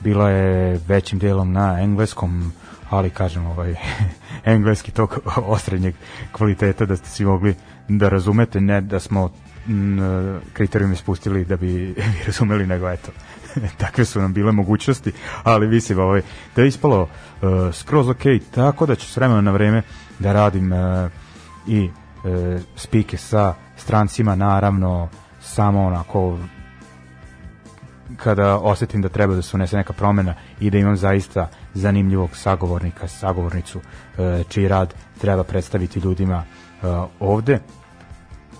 [0.00, 2.52] bila je većim delom na engleskom
[2.90, 3.74] ali kažem ovaj
[4.54, 5.18] engleski tog
[5.56, 5.94] osrednjeg
[6.32, 7.54] kvaliteta da ste svi mogli
[7.88, 9.30] da razumete ne da smo
[10.52, 11.66] kriterijum spustili da bi
[11.96, 13.12] vi razumeli nego eto
[13.76, 16.22] takve su nam bile mogućnosti ali mislim ovaj
[16.56, 17.08] da je ispalo uh,
[17.74, 18.22] skroz ok
[18.54, 19.82] tako da ću s vremena na vreme
[20.18, 20.78] da radim uh,
[21.66, 25.08] i uh, spike sa strancima naravno
[25.40, 26.38] samo onako
[28.16, 33.08] kada osetim da treba da se unese neka promena i da imam zaista zanimljivog sagovornika,
[33.08, 36.44] sagovornicu uh, čiji rad treba predstaviti ljudima
[36.82, 36.88] uh,
[37.20, 37.58] ovde.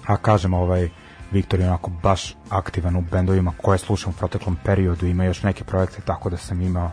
[0.06, 0.88] A kažem ovaj
[1.32, 5.64] Viktor je onako baš aktivan u bendovima koje slušam u proteklom periodu, ima još neke
[5.64, 6.90] projekte tako da sam imao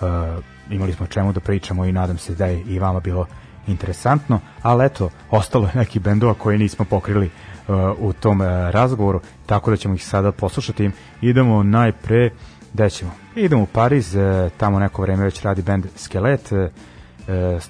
[0.00, 3.26] uh, imali smo čemu da pričamo i nadam se da je i vama bilo
[3.66, 7.26] interesantno, ali eto, ostalo je neki bendova koje nismo pokrili
[7.68, 10.90] uh, u tom uh, razgovoru, tako da ćemo ih sada poslušati.
[11.20, 12.30] Idemo najpre,
[12.72, 13.10] gde ćemo?
[13.36, 14.22] Idemo u Pariz, uh,
[14.56, 17.62] tamo neko vreme već radi band Skelet, uh,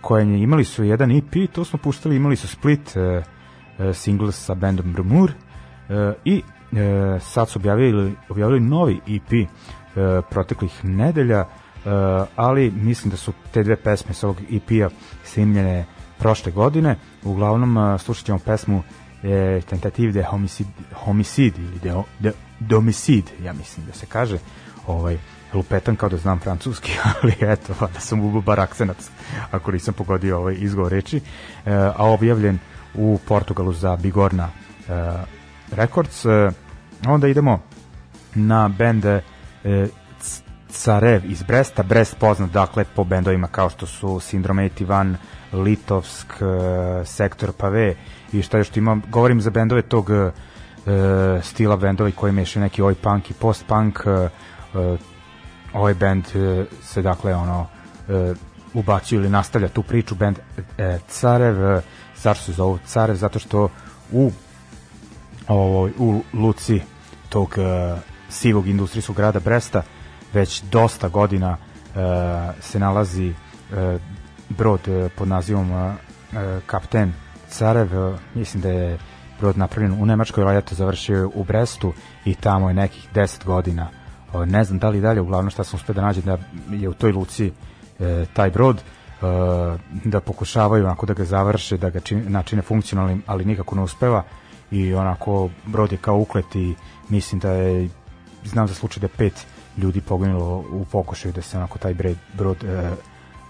[0.00, 3.02] koje imali su jedan EP, to smo puštali, imali su split uh,
[3.88, 6.78] uh, single sa bandom Brumur uh, i uh,
[7.22, 11.63] sad su objavili, objavili novi EP uh, proteklih nedelja Uh,
[12.36, 14.88] ali mislim da su te dve pesme sa ovog EP-a
[15.24, 15.84] snimljene
[16.18, 16.96] prošle godine.
[17.24, 18.82] Uglavnom uh, slušat ćemo pesmu
[19.22, 24.38] e, Tentative de Homicide, homicide ili de, de, Domicide, ja mislim da se kaže.
[24.86, 25.18] Ovaj,
[25.54, 28.96] lupetan kao da znam francuski, ali eto, da sam ubo bar akcenat
[29.50, 31.16] ako nisam pogodio ovaj izgovor reči.
[31.16, 31.20] E,
[31.74, 32.58] a objavljen
[32.94, 34.92] u Portugalu za Bigorna e,
[35.70, 36.24] Records.
[36.24, 36.50] E,
[37.06, 37.60] onda idemo
[38.34, 39.22] na bend e,
[40.74, 45.14] Carev iz Bresta, Brest poznat dakle po bendovima kao što su Sindrom 81,
[45.52, 47.94] Litovsk, uh, Sektor Pave
[48.32, 50.32] i šta još ima, govorim za bendove tog uh,
[51.42, 54.12] stila bendovi koji mešaju neki oj punk i post punk uh,
[54.82, 54.98] uh,
[55.72, 58.36] ovaj bend uh, se dakle ono uh,
[58.74, 60.14] ubacio ili nastavlja tu priču.
[60.14, 60.64] Bend uh,
[61.08, 61.82] Carev uh,
[62.16, 63.16] zašto se zovu Carev?
[63.16, 63.68] Zato što
[64.12, 64.32] u
[65.48, 66.80] ovoj u Luci
[67.28, 67.98] tog uh,
[68.28, 69.82] sivog industrijskog grada Bresta
[70.34, 71.96] već dosta godina uh,
[72.60, 74.00] se nalazi uh,
[74.48, 75.92] brod uh, pod nazivom uh,
[76.66, 77.12] Kapten
[77.48, 78.98] Carev, uh, mislim da je
[79.40, 81.92] brod napravljen u Nemačkoj, ali eto završio u Brestu
[82.24, 83.88] i tamo je nekih 10 godina.
[84.32, 86.38] Uh, ne znam da li dalje, uglavnom šta sam uspio da nađem da
[86.70, 87.46] je u toj luci
[87.98, 88.82] uh, taj brod
[90.04, 94.22] da pokušavaju onako da ga završe, da ga čine, načine funkcionalnim, ali nikako ne uspeva
[94.70, 96.74] i onako brod je kao uklet i
[97.08, 97.88] mislim da je
[98.44, 102.16] znam za slučaj da je pet ljudi poginulo u pokušaju da se onako taj brod,
[102.34, 102.90] brod e,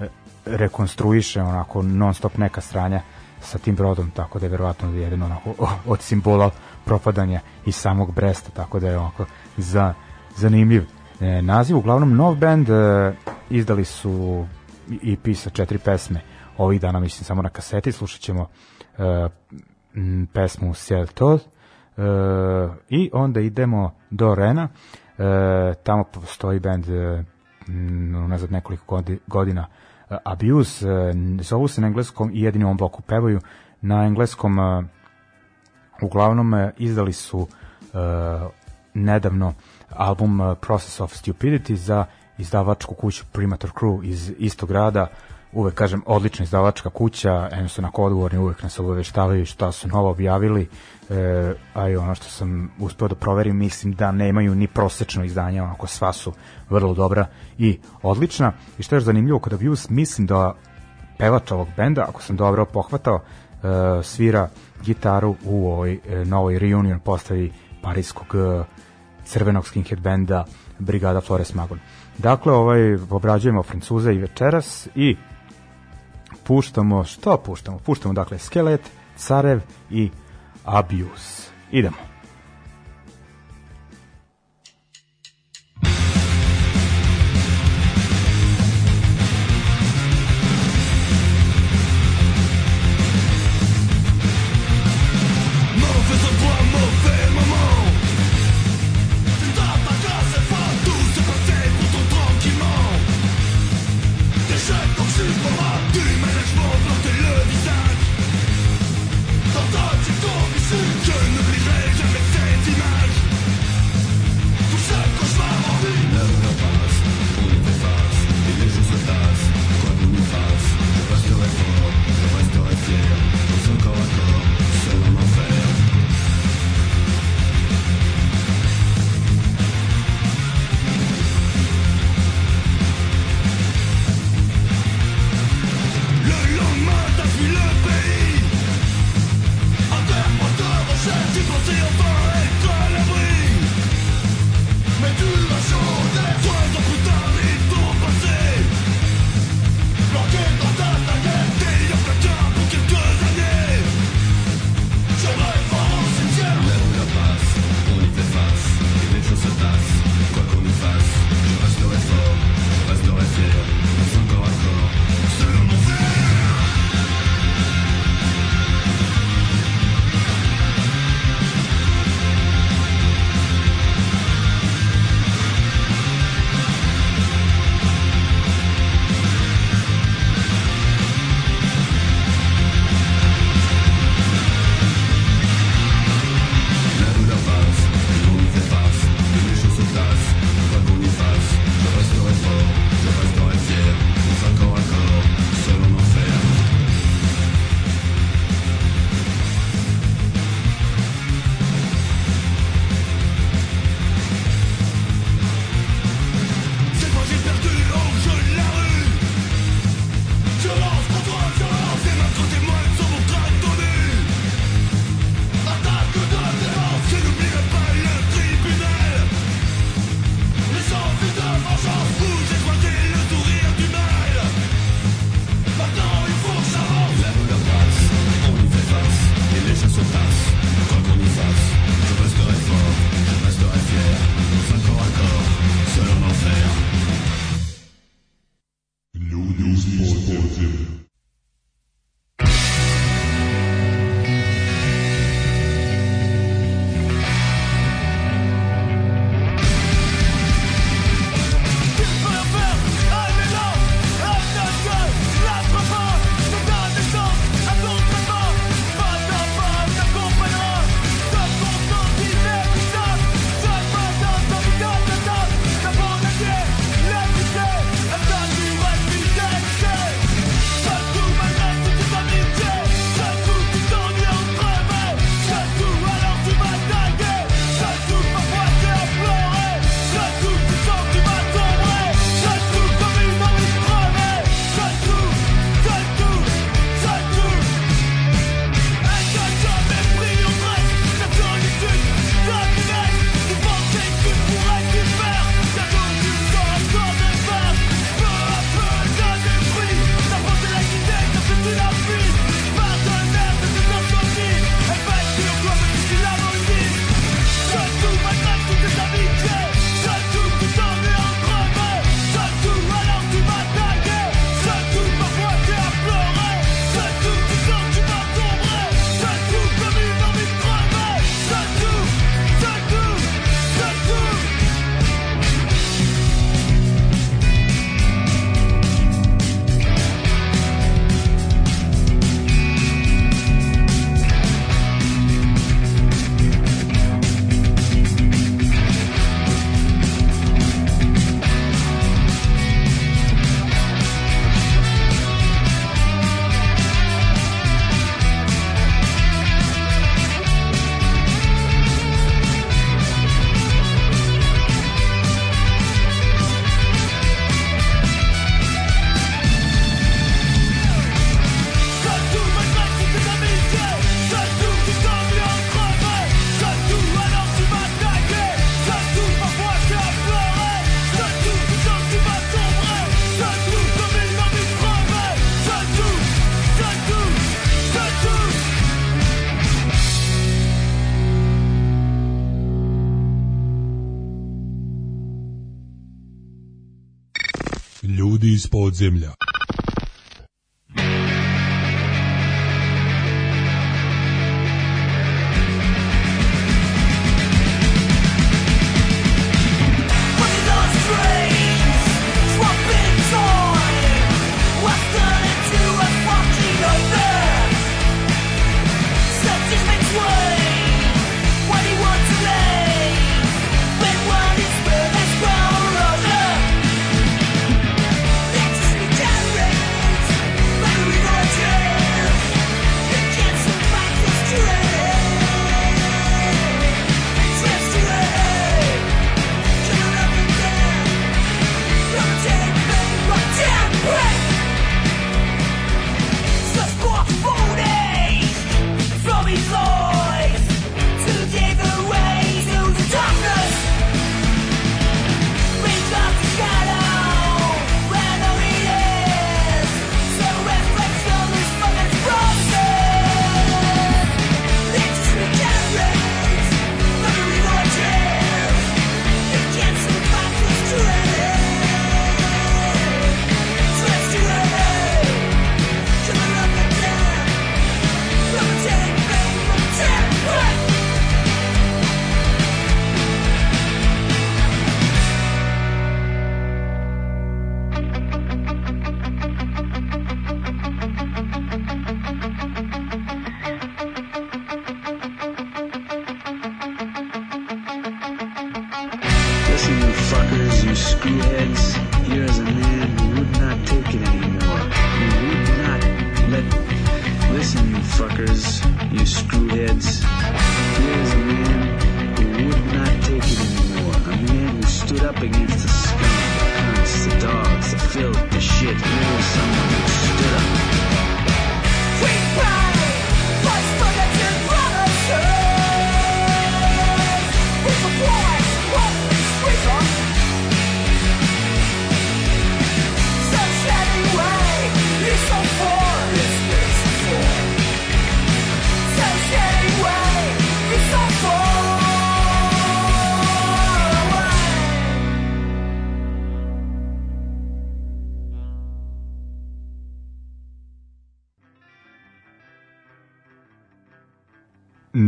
[0.00, 0.08] e,
[0.44, 3.00] rekonstruiše onako non stop neka stranja
[3.40, 5.54] sa tim brodom, tako da je verovatno jedan onako
[5.86, 6.50] od simbola
[6.84, 9.24] propadanja i samog Bresta, tako da je onako
[9.56, 9.94] za,
[10.36, 10.84] zanimljiv
[11.20, 11.76] e, naziv.
[11.76, 13.12] Uglavnom, nov band e,
[13.50, 14.46] izdali su
[15.02, 16.20] EP sa četiri pesme
[16.56, 18.48] ovih dana, mislim, samo na kaseti, slušat ćemo
[18.98, 19.28] e,
[20.32, 22.02] pesmu Ciel Tod e,
[22.88, 25.03] i onda idemo do Rena, e,
[25.82, 27.24] tamo postoji band e,
[28.24, 29.66] unazad nekoliko godina.
[30.10, 31.12] E, Abuse, e,
[31.42, 33.40] zovu se na engleskom i jedini on bloku pevaju.
[33.80, 34.82] Na engleskom e,
[36.02, 37.48] uglavnom e, izdali su
[37.94, 37.98] e,
[38.94, 39.54] nedavno
[39.90, 42.06] album Process of Stupidity za
[42.38, 45.06] izdavačku kuću Primator Crew iz istog grada
[45.54, 50.68] uvek kažem odlična izdavačka kuća, jednostavno ako odgovorni uvek nas obaveštavaju šta su novo objavili,
[51.10, 55.62] e, a i ono što sam uspeo da proverim, mislim da nemaju ni prosečno izdanje,
[55.62, 56.32] onako sva su
[56.70, 57.26] vrlo dobra
[57.58, 58.52] i odlična.
[58.78, 60.54] I što je još zanimljivo kod Abuse, mislim da
[61.18, 64.48] pevač ovog benda, ako sam dobro pohvatao, e, svira
[64.84, 67.52] gitaru u ovoj e, novoj reunion postavi
[67.82, 68.64] parijskog e,
[69.24, 70.44] crvenog skinhead benda
[70.78, 71.78] Brigada Flores Magon.
[72.18, 75.16] Dakle, ovaj, obrađujemo Francuze i večeras i
[76.46, 77.78] puštamo, što puštamo?
[77.78, 78.80] Puštamo, dakle, Skelet,
[79.16, 80.10] Carev i
[80.64, 81.50] Abuse.
[81.70, 82.13] Idemo.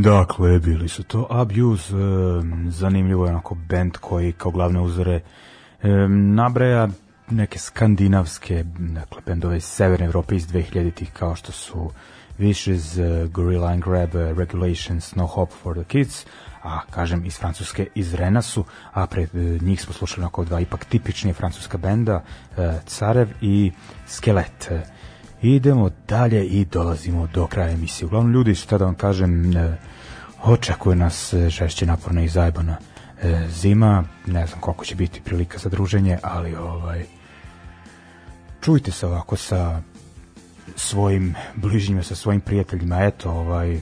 [0.07, 1.93] Dakle, bili su to Abuse,
[2.69, 5.21] zanimljivo je onako band koji kao glavne uzore
[6.09, 6.89] nabraja
[7.31, 11.91] neke skandinavske, dakle, bendove iz Severne Evrope iz 2000-ih, kao što su
[12.39, 16.27] Wishes, uh, Gorilla and Grab, Regulations, No Hope for the Kids,
[16.63, 20.85] a kažem iz Francuske iz Renasu, a pred uh, njih smo slušali oko dva ipak
[20.85, 22.23] tipičnije francuska benda,
[22.87, 23.73] Carev i
[24.07, 24.71] Skelet.
[25.43, 28.07] Idemo dalje i dolazimo do kraja emisije.
[28.07, 29.53] Uglavnom ljudi, šta da vam kažem,
[30.47, 32.77] očekuje nas e, žešće naporna i zajebana
[33.23, 37.05] e, zima, ne znam koliko će biti prilika za druženje, ali ovaj
[38.61, 39.81] čujte se ovako sa
[40.77, 43.81] svojim bližnjima, sa svojim prijateljima, eto, ovaj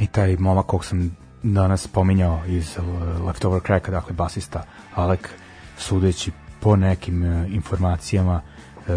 [0.00, 2.76] i taj momak kog sam danas pominjao iz
[3.26, 4.64] Leftover Cracka, dakle basista
[4.94, 5.28] Alek,
[5.78, 8.92] sudeći po nekim informacijama e,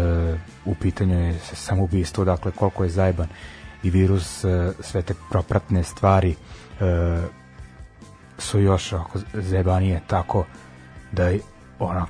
[0.64, 3.28] u pitanju je samoubistvo, dakle koliko je zajban
[3.84, 6.34] i virus, e, sve te propratne stvari e,
[8.38, 10.44] su još ako zajebanije tako
[11.12, 11.32] da
[11.78, 12.06] ona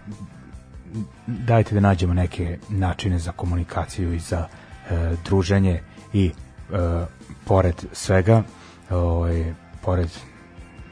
[1.27, 4.49] dajte da nađemo neke načine za komunikaciju i za
[4.91, 5.81] e, druženje
[6.13, 6.33] i
[7.45, 8.43] pored svega
[8.91, 10.09] ovaj, pored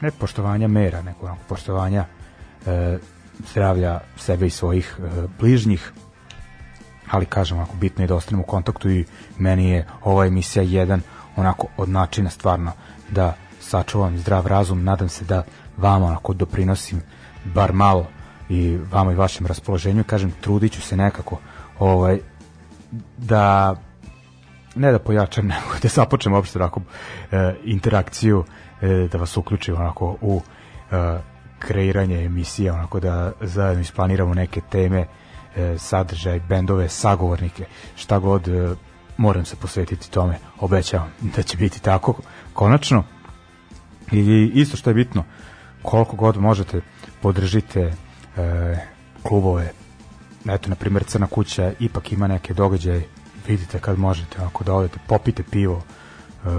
[0.01, 2.05] ne poštovanja mera, nego poštovanja
[2.65, 2.97] e,
[3.51, 5.91] zdravlja sebe i svojih e, bližnjih
[7.11, 9.05] ali kažem, ako bitno je da ostanemo u kontaktu i
[9.37, 11.01] meni je ova emisija jedan
[11.35, 12.71] onako od načina stvarno
[13.09, 15.43] da sačuvam zdrav razum, nadam se da
[15.77, 17.01] vama onako doprinosim
[17.45, 18.07] bar malo
[18.49, 21.39] i vama i vašem raspoloženju, kažem, trudit ću se nekako
[21.79, 22.19] ovaj,
[23.17, 23.75] da
[24.75, 26.81] ne da pojačam, nego da započnem uopšte onako
[27.31, 28.43] e, interakciju,
[28.81, 30.41] e, da vas uključim onako u
[30.91, 31.19] e,
[31.59, 35.05] kreiranje emisije, onako da zajedno isplaniramo neke teme,
[35.77, 38.75] sadržaj, bendove, sagovornike, šta god e,
[39.17, 42.15] moram se posvetiti tome, obećavam da će biti tako
[42.53, 43.03] konačno.
[44.11, 45.23] I isto što je bitno,
[45.81, 46.81] koliko god možete
[47.21, 47.93] podržite e,
[49.23, 49.71] klubove,
[50.49, 53.07] eto, na primjer Crna kuća ipak ima neke događaje,
[53.47, 55.81] vidite kad možete, ako da odete, popite pivo,
[56.45, 56.49] e,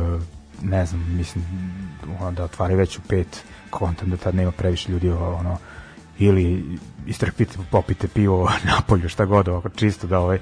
[0.63, 1.45] ne znam, mislim,
[2.33, 5.59] da otvari već u pet kontam da tad nema previše ljudi ono,
[6.19, 10.39] ili istrpite, popite pivo na polju, šta god, ovako, čisto da ovaj,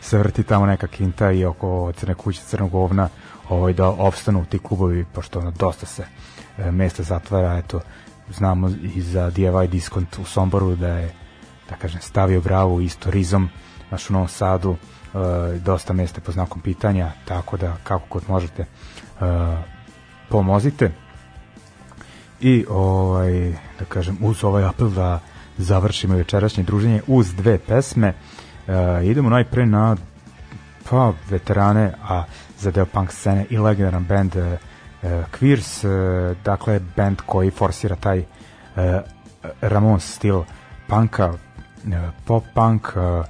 [0.00, 3.08] se vrti tamo neka kinta i oko crne kuće crnog govna
[3.48, 6.04] ovaj, da opstanu ti klubovi, pošto ono, dosta se
[6.58, 7.80] e, mesta zatvara, eto,
[8.30, 11.14] znamo i za DIY diskont u Somboru da je,
[11.70, 13.48] da kažem, stavio bravu isto rizom,
[13.90, 18.62] naš u Novom Sadu, e, dosta mesta po znakom pitanja, tako da kako kod možete
[18.62, 18.66] e,
[20.28, 20.90] pomozite
[22.40, 25.20] i ovaj, da kažem, uz ovaj apel da
[25.58, 28.12] završimo večerašnje druženje uz dve pesme.
[28.66, 28.74] Uh,
[29.06, 29.96] idemo najpre na
[30.90, 32.24] pa veterane, a
[32.58, 34.44] za deo punk scene i legendaran band uh,
[35.40, 38.24] Queers, uh, dakle band koji forsira taj uh,
[39.60, 40.42] Ramon stil
[40.88, 41.36] punka, uh,
[42.24, 43.24] pop punk, uh,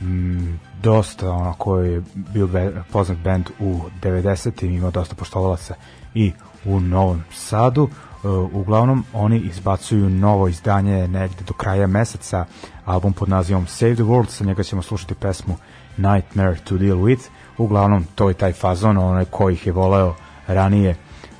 [0.00, 4.76] m, dosta ono koji je bio be, poznat band u 90.
[4.76, 5.74] imao dosta poštovalaca
[6.14, 6.32] i
[6.64, 7.88] u Novom Sadu.
[8.24, 12.44] Uh, uglavnom oni izbacuju novo izdanje negde do kraja meseca,
[12.84, 15.56] album pod nazivom Save the World, sa njega ćemo slušati pesmu
[15.96, 17.28] Nightmare to Deal With.
[17.58, 20.14] Uglavnom to je taj fazon, onaj ko ih je voleo
[20.46, 20.90] ranije,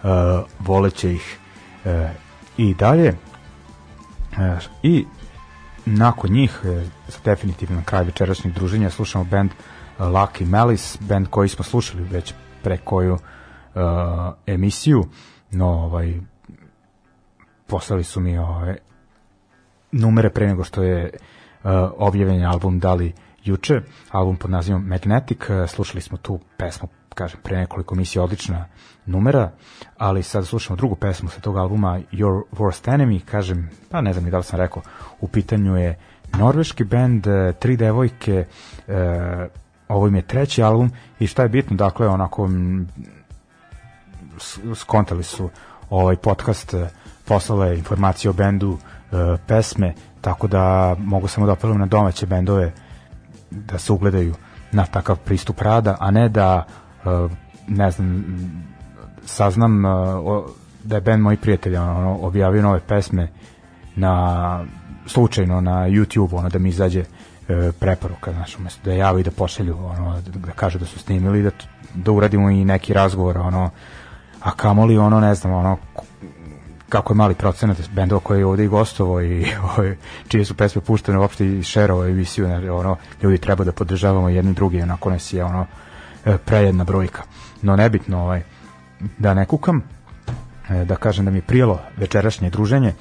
[0.02, 0.10] uh,
[0.58, 1.38] voleće ih
[1.84, 1.92] uh,
[2.56, 3.14] i dalje.
[4.32, 4.38] Uh,
[4.82, 5.06] I
[5.86, 6.82] nakon njih, uh,
[7.24, 9.50] definitivno na kraju večerašnjeg druženja, slušamo band
[9.98, 13.20] Lucky Malice, band koji smo slušali već pre koju uh,
[14.46, 15.04] emisiju,
[15.50, 16.31] no ovaj
[17.72, 18.76] poslali su mi ove
[19.92, 23.12] numere pre nego što je uh, objavljen album dali
[23.44, 28.66] juče, album pod nazivom Magnetic, uh, slušali smo tu pesmu kažem, pre nekoliko misija odlična
[29.06, 29.50] numera,
[29.98, 34.24] ali sad slušamo drugu pesmu sa tog albuma Your Worst Enemy, kažem, pa ne znam
[34.24, 34.82] ni da li sam rekao,
[35.20, 35.98] u pitanju je
[36.38, 38.44] norveški band, uh, tri devojke,
[38.88, 38.94] uh,
[39.88, 42.48] ovo im je treći album i šta je bitno, dakle, onako
[44.74, 45.50] skontali su
[45.90, 46.74] ovaj podcast
[47.22, 48.78] uh, poslale informacije o bendu,
[49.12, 52.72] e, pesme, tako da mogu samo da apelujem na domaće bendove
[53.50, 54.34] da se ugledaju
[54.72, 56.64] na takav pristup rada, a ne da
[57.04, 57.08] e,
[57.68, 58.24] ne znam
[59.24, 59.88] saznam e,
[60.84, 63.28] da je bend moj prijatelj ono, objavio nove pesme
[63.96, 64.64] na
[65.06, 69.78] slučajno na YouTube ono da mi izađe e, preporuka znaš, umesto da javi da pošalju
[69.84, 71.50] ono, da kažu da su snimili da,
[71.94, 73.70] da uradimo i neki razgovor ono,
[74.40, 75.78] a kamoli ono ne znam ono
[76.92, 79.96] kako je mali procenat bendova koji je ovde i gostovo i ovaj,
[80.28, 84.82] čije su pesme puštene uopšte i šerovo emisiju, ono, ljudi treba da podržavamo jedni drugi,
[84.82, 85.66] onako nas je ono
[86.24, 87.22] e, prejedna brojka.
[87.62, 88.42] No nebitno, ovaj,
[89.18, 89.82] da ne kukam,
[90.68, 92.88] e, da kažem da mi je prijelo večerašnje druženje.
[92.88, 92.94] E,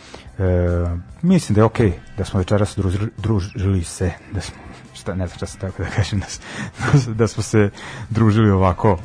[1.22, 4.56] mislim da je okej okay da smo večeras družili, družili se, da smo,
[5.00, 6.26] šta, ne znam šta se tako da kažem, da,
[7.20, 7.70] da smo se
[8.10, 8.98] družili ovako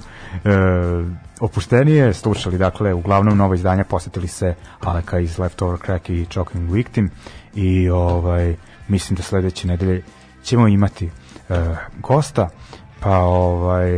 [1.41, 7.11] opuštenije, slušali dakle uglavnom novo izdanje, posetili se Aleka iz Leftover Crack i Choking Victim
[7.55, 8.57] i ovaj
[8.89, 10.03] mislim da sledeće nedelje
[10.47, 11.07] ćemo imati
[11.49, 11.57] uh,
[12.01, 12.49] gosta,
[13.01, 13.91] pa ovaj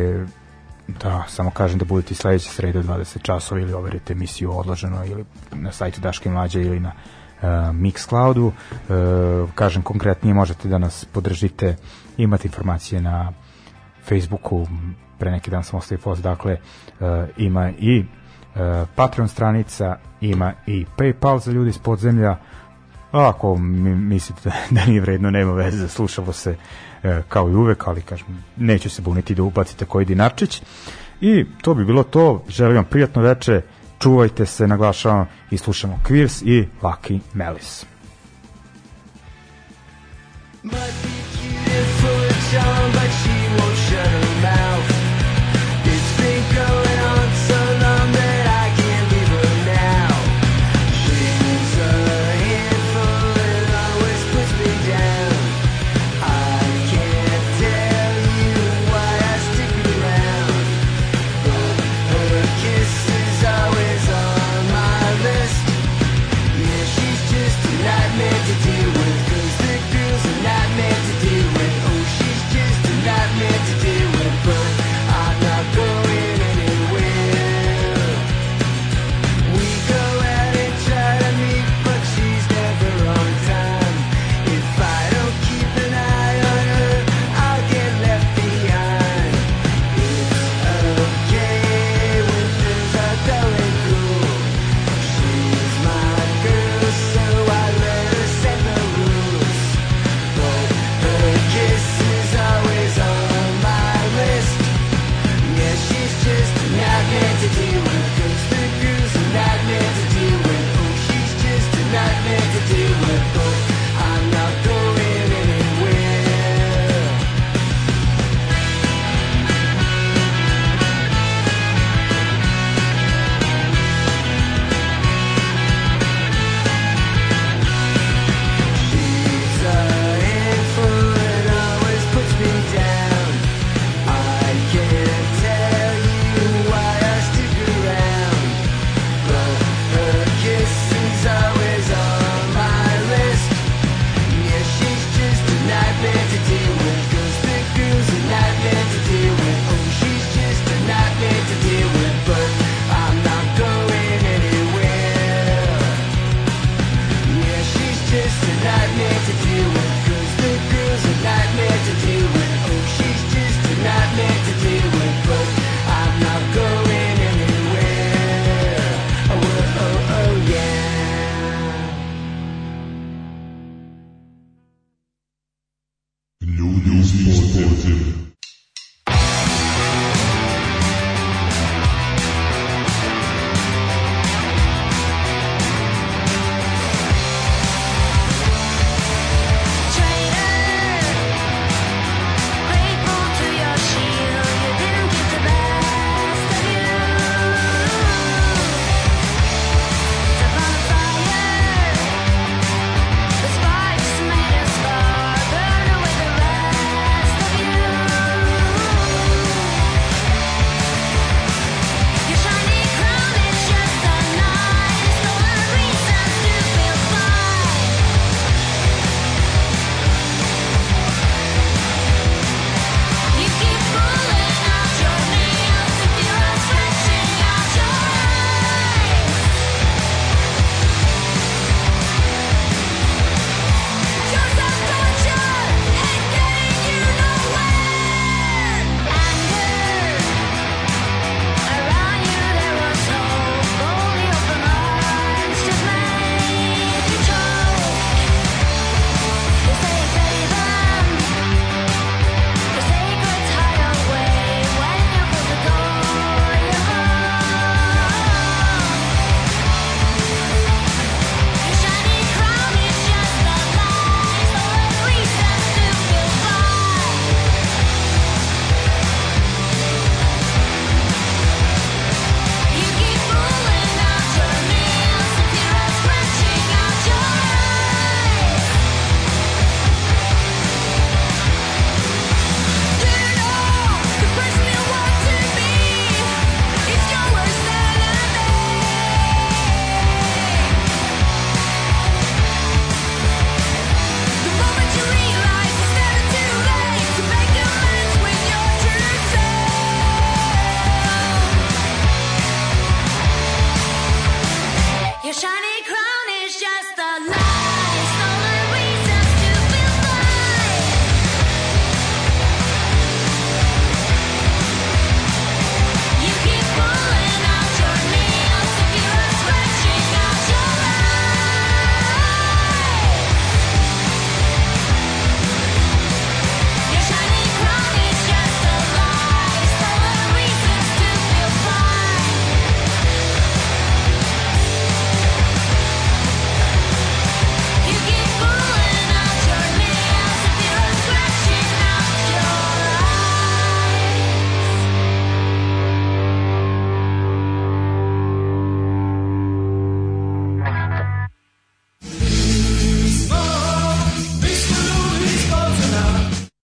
[0.89, 5.73] da, samo kažem da budete sledeće srede 20 časova ili overite emisiju odloženo ili na
[5.73, 8.47] sajtu Daške Mlađe ili na uh, Mixcloudu.
[8.47, 11.77] Uh, kažem konkretnije možete da nas podržite,
[12.17, 13.33] imate informacije na
[14.09, 14.67] Facebooku,
[15.19, 16.53] pre neki dan sam ostavio post, dakle
[17.01, 17.07] uh,
[17.37, 22.37] ima i uh, Patreon stranica, ima i Paypal za ljudi iz podzemlja,
[23.13, 28.03] ako mi, mislite da nije vredno, nema veze, slušalo se uh, kao i uvek, ali
[28.03, 30.63] kažem, neću se buniti da upacite koji dinarčić.
[31.21, 33.63] I to bi bilo to, želim vam prijatno veče,
[33.99, 37.87] čuvajte se, naglašavam i slušamo Queers i Lucky Melis.
[40.63, 41.28] Might